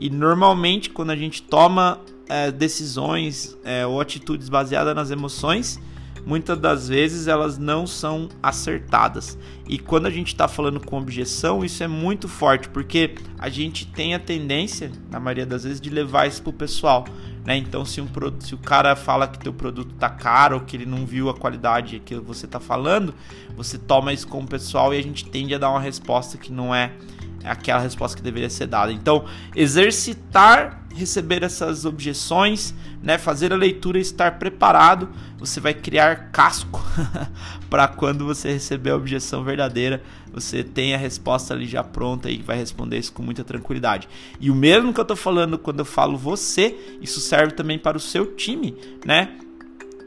E 0.00 0.08
normalmente, 0.08 0.88
quando 0.88 1.10
a 1.10 1.16
gente 1.16 1.42
toma 1.42 2.00
é, 2.26 2.50
decisões 2.50 3.56
é, 3.62 3.86
ou 3.86 4.00
atitudes 4.00 4.48
baseadas 4.48 4.94
nas 4.94 5.10
emoções, 5.10 5.78
muitas 6.24 6.58
das 6.58 6.88
vezes 6.88 7.26
elas 7.26 7.58
não 7.58 7.86
são 7.86 8.28
acertadas. 8.42 9.38
E 9.68 9.78
quando 9.78 10.06
a 10.06 10.10
gente 10.10 10.28
está 10.28 10.48
falando 10.48 10.80
com 10.80 10.96
objeção, 10.96 11.64
isso 11.64 11.82
é 11.82 11.88
muito 11.88 12.28
forte, 12.28 12.68
porque 12.68 13.14
a 13.38 13.48
gente 13.48 13.86
tem 13.86 14.14
a 14.14 14.18
tendência, 14.18 14.90
na 15.10 15.20
maioria 15.20 15.46
das 15.46 15.64
vezes, 15.64 15.80
de 15.80 15.90
levar 15.90 16.26
isso 16.26 16.42
pro 16.42 16.52
pessoal. 16.52 17.04
Né? 17.44 17.56
Então, 17.56 17.84
se, 17.84 18.00
um, 18.00 18.08
se 18.38 18.54
o 18.54 18.58
cara 18.58 18.94
fala 18.94 19.26
que 19.26 19.38
teu 19.38 19.52
produto 19.52 19.94
tá 19.94 20.08
caro 20.08 20.56
ou 20.56 20.60
que 20.62 20.76
ele 20.76 20.86
não 20.86 21.06
viu 21.06 21.28
a 21.28 21.34
qualidade 21.34 22.00
que 22.00 22.14
você 22.16 22.46
tá 22.46 22.60
falando, 22.60 23.14
você 23.56 23.78
toma 23.78 24.12
isso 24.12 24.28
como 24.28 24.46
pessoal 24.46 24.94
e 24.94 24.98
a 24.98 25.02
gente 25.02 25.24
tende 25.24 25.54
a 25.54 25.58
dar 25.58 25.70
uma 25.70 25.80
resposta 25.80 26.36
que 26.38 26.52
não 26.52 26.74
é 26.74 26.92
aquela 27.44 27.80
resposta 27.80 28.16
que 28.16 28.22
deveria 28.22 28.50
ser 28.50 28.66
dada. 28.66 28.92
Então, 28.92 29.24
exercitar 29.54 30.80
receber 30.94 31.42
essas 31.42 31.84
objeções, 31.84 32.74
né, 33.02 33.16
fazer 33.16 33.52
a 33.52 33.56
leitura 33.56 33.98
e 33.98 34.00
estar 34.00 34.38
preparado, 34.38 35.08
você 35.38 35.60
vai 35.60 35.72
criar 35.72 36.30
casco 36.30 36.84
para 37.70 37.88
quando 37.88 38.26
você 38.26 38.52
receber 38.52 38.90
a 38.90 38.96
objeção 38.96 39.44
verdadeira, 39.44 40.02
você 40.32 40.62
tem 40.62 40.94
a 40.94 40.98
resposta 40.98 41.54
ali 41.54 41.66
já 41.66 41.82
pronta 41.82 42.30
e 42.30 42.42
vai 42.42 42.56
responder 42.56 42.98
isso 42.98 43.12
com 43.12 43.22
muita 43.22 43.44
tranquilidade. 43.44 44.08
E 44.40 44.50
o 44.50 44.54
mesmo 44.54 44.92
que 44.92 45.00
eu 45.00 45.02
estou 45.02 45.16
falando 45.16 45.58
quando 45.58 45.80
eu 45.80 45.84
falo 45.84 46.16
você, 46.18 46.76
isso 47.00 47.20
serve 47.20 47.54
também 47.54 47.78
para 47.78 47.96
o 47.96 48.00
seu 48.00 48.34
time, 48.34 48.76
né? 49.04 49.36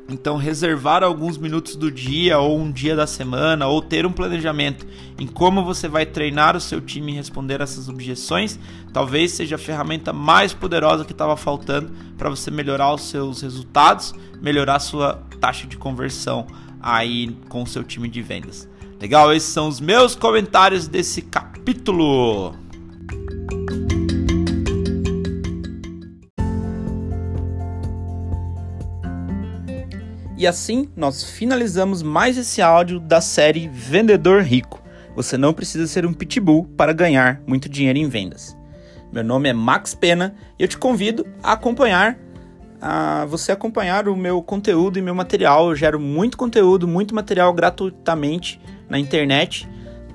Então, 0.10 0.36
reservar 0.36 1.02
alguns 1.02 1.38
minutos 1.38 1.76
do 1.76 1.90
dia 1.90 2.38
ou 2.38 2.60
um 2.60 2.72
dia 2.72 2.96
da 2.96 3.08
semana 3.08 3.68
ou 3.68 3.82
ter 3.82 4.06
um 4.06 4.12
planejamento 4.12 4.86
em 5.18 5.26
como 5.26 5.64
você 5.64 5.88
vai 5.88 6.06
treinar 6.06 6.58
o 6.58 6.62
seu 6.62 6.82
time 6.82 7.14
em 7.14 7.16
responder 7.16 7.62
essas 7.62 7.88
objeções, 7.88 8.60
talvez 8.92 9.32
seja 9.32 9.56
a 9.56 9.60
ferramenta 9.60 10.12
mais 10.12 10.54
poderosa 10.54 11.06
que 11.06 11.14
estava 11.14 11.38
faltando 11.38 11.92
para 12.18 12.30
você 12.30 12.52
melhorar 12.52 12.94
os 12.94 13.04
seus 13.04 13.42
resultados, 13.42 14.14
melhorar 14.42 14.80
sua 14.80 15.24
taxa 15.40 15.66
de 15.66 15.78
conversão 15.78 16.48
aí 16.82 17.36
com 17.48 17.64
o 17.64 17.68
seu 17.68 17.84
time 17.84 18.10
de 18.10 18.22
vendas. 18.22 18.68
Legal? 19.00 19.34
Esses 19.34 19.50
são 19.50 19.68
os 19.68 19.80
meus 19.80 20.16
comentários 20.16 20.88
desse 20.88 21.22
capítulo. 21.22 22.56
E 30.44 30.48
assim 30.48 30.90
nós 30.94 31.24
finalizamos 31.24 32.04
mais 32.04 32.38
esse 32.38 32.62
áudio 32.62 33.00
da 33.00 33.22
série 33.22 33.70
Vendedor 33.70 34.42
Rico. 34.42 34.84
Você 35.16 35.38
não 35.38 35.54
precisa 35.54 35.88
ser 35.88 36.06
um 36.06 36.12
pitbull 36.12 36.66
para 36.76 36.92
ganhar 36.92 37.42
muito 37.48 37.70
dinheiro 37.70 37.98
em 37.98 38.10
vendas. 38.10 38.54
Meu 39.10 39.24
nome 39.24 39.48
é 39.48 39.54
Max 39.54 39.96
Pena 39.96 40.36
e 40.60 40.64
eu 40.64 40.68
te 40.68 40.78
convido 40.78 41.26
a 41.42 41.54
acompanhar 41.54 42.20
a 42.82 43.24
você 43.24 43.54
acompanhar 43.54 44.10
o 44.10 44.18
meu 44.18 44.44
conteúdo 44.44 45.00
e 45.00 45.02
meu 45.02 45.16
material. 45.16 45.70
Eu 45.70 45.76
gero 45.78 45.98
muito 45.98 46.36
conteúdo, 46.36 46.90
muito 46.90 47.16
material 47.16 47.54
gratuitamente 47.54 48.60
na 48.90 49.00
internet, 49.00 49.66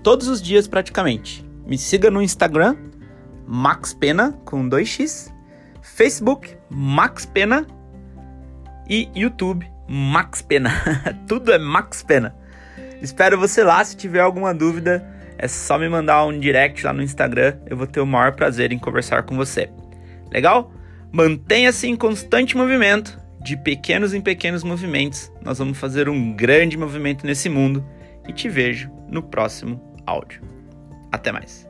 todos 0.02 0.28
os 0.28 0.42
dias 0.42 0.68
praticamente. 0.68 1.42
Me 1.66 1.78
siga 1.78 2.10
no 2.10 2.20
Instagram, 2.20 2.76
Max 3.46 3.94
Pena 3.94 4.38
com 4.44 4.68
2x, 4.68 5.32
Facebook, 5.80 6.54
Max 6.68 7.24
Pena 7.24 7.66
e 8.86 9.08
YouTube, 9.14 9.66
Max 9.88 10.42
Pena. 10.42 10.70
Tudo 11.26 11.52
é 11.52 11.58
Max 11.58 12.02
Pena. 12.02 12.34
Espero 13.00 13.38
você 13.38 13.62
lá. 13.62 13.82
Se 13.84 13.96
tiver 13.96 14.20
alguma 14.20 14.52
dúvida, 14.54 15.06
é 15.38 15.48
só 15.48 15.78
me 15.78 15.88
mandar 15.88 16.24
um 16.26 16.38
direct 16.38 16.84
lá 16.84 16.92
no 16.92 17.02
Instagram. 17.02 17.56
Eu 17.66 17.76
vou 17.76 17.86
ter 17.86 18.00
o 18.00 18.06
maior 18.06 18.32
prazer 18.32 18.72
em 18.72 18.78
conversar 18.78 19.22
com 19.22 19.36
você. 19.36 19.70
Legal? 20.30 20.72
Mantenha-se 21.10 21.86
em 21.86 21.96
constante 21.96 22.56
movimento. 22.56 23.18
De 23.40 23.56
pequenos 23.56 24.12
em 24.12 24.20
pequenos 24.20 24.64
movimentos, 24.64 25.32
nós 25.42 25.58
vamos 25.58 25.78
fazer 25.78 26.08
um 26.08 26.34
grande 26.34 26.76
movimento 26.76 27.24
nesse 27.24 27.48
mundo. 27.48 27.86
E 28.26 28.32
te 28.32 28.48
vejo 28.48 28.90
no 29.08 29.22
próximo 29.22 29.80
áudio. 30.04 30.42
Até 31.10 31.32
mais. 31.32 31.67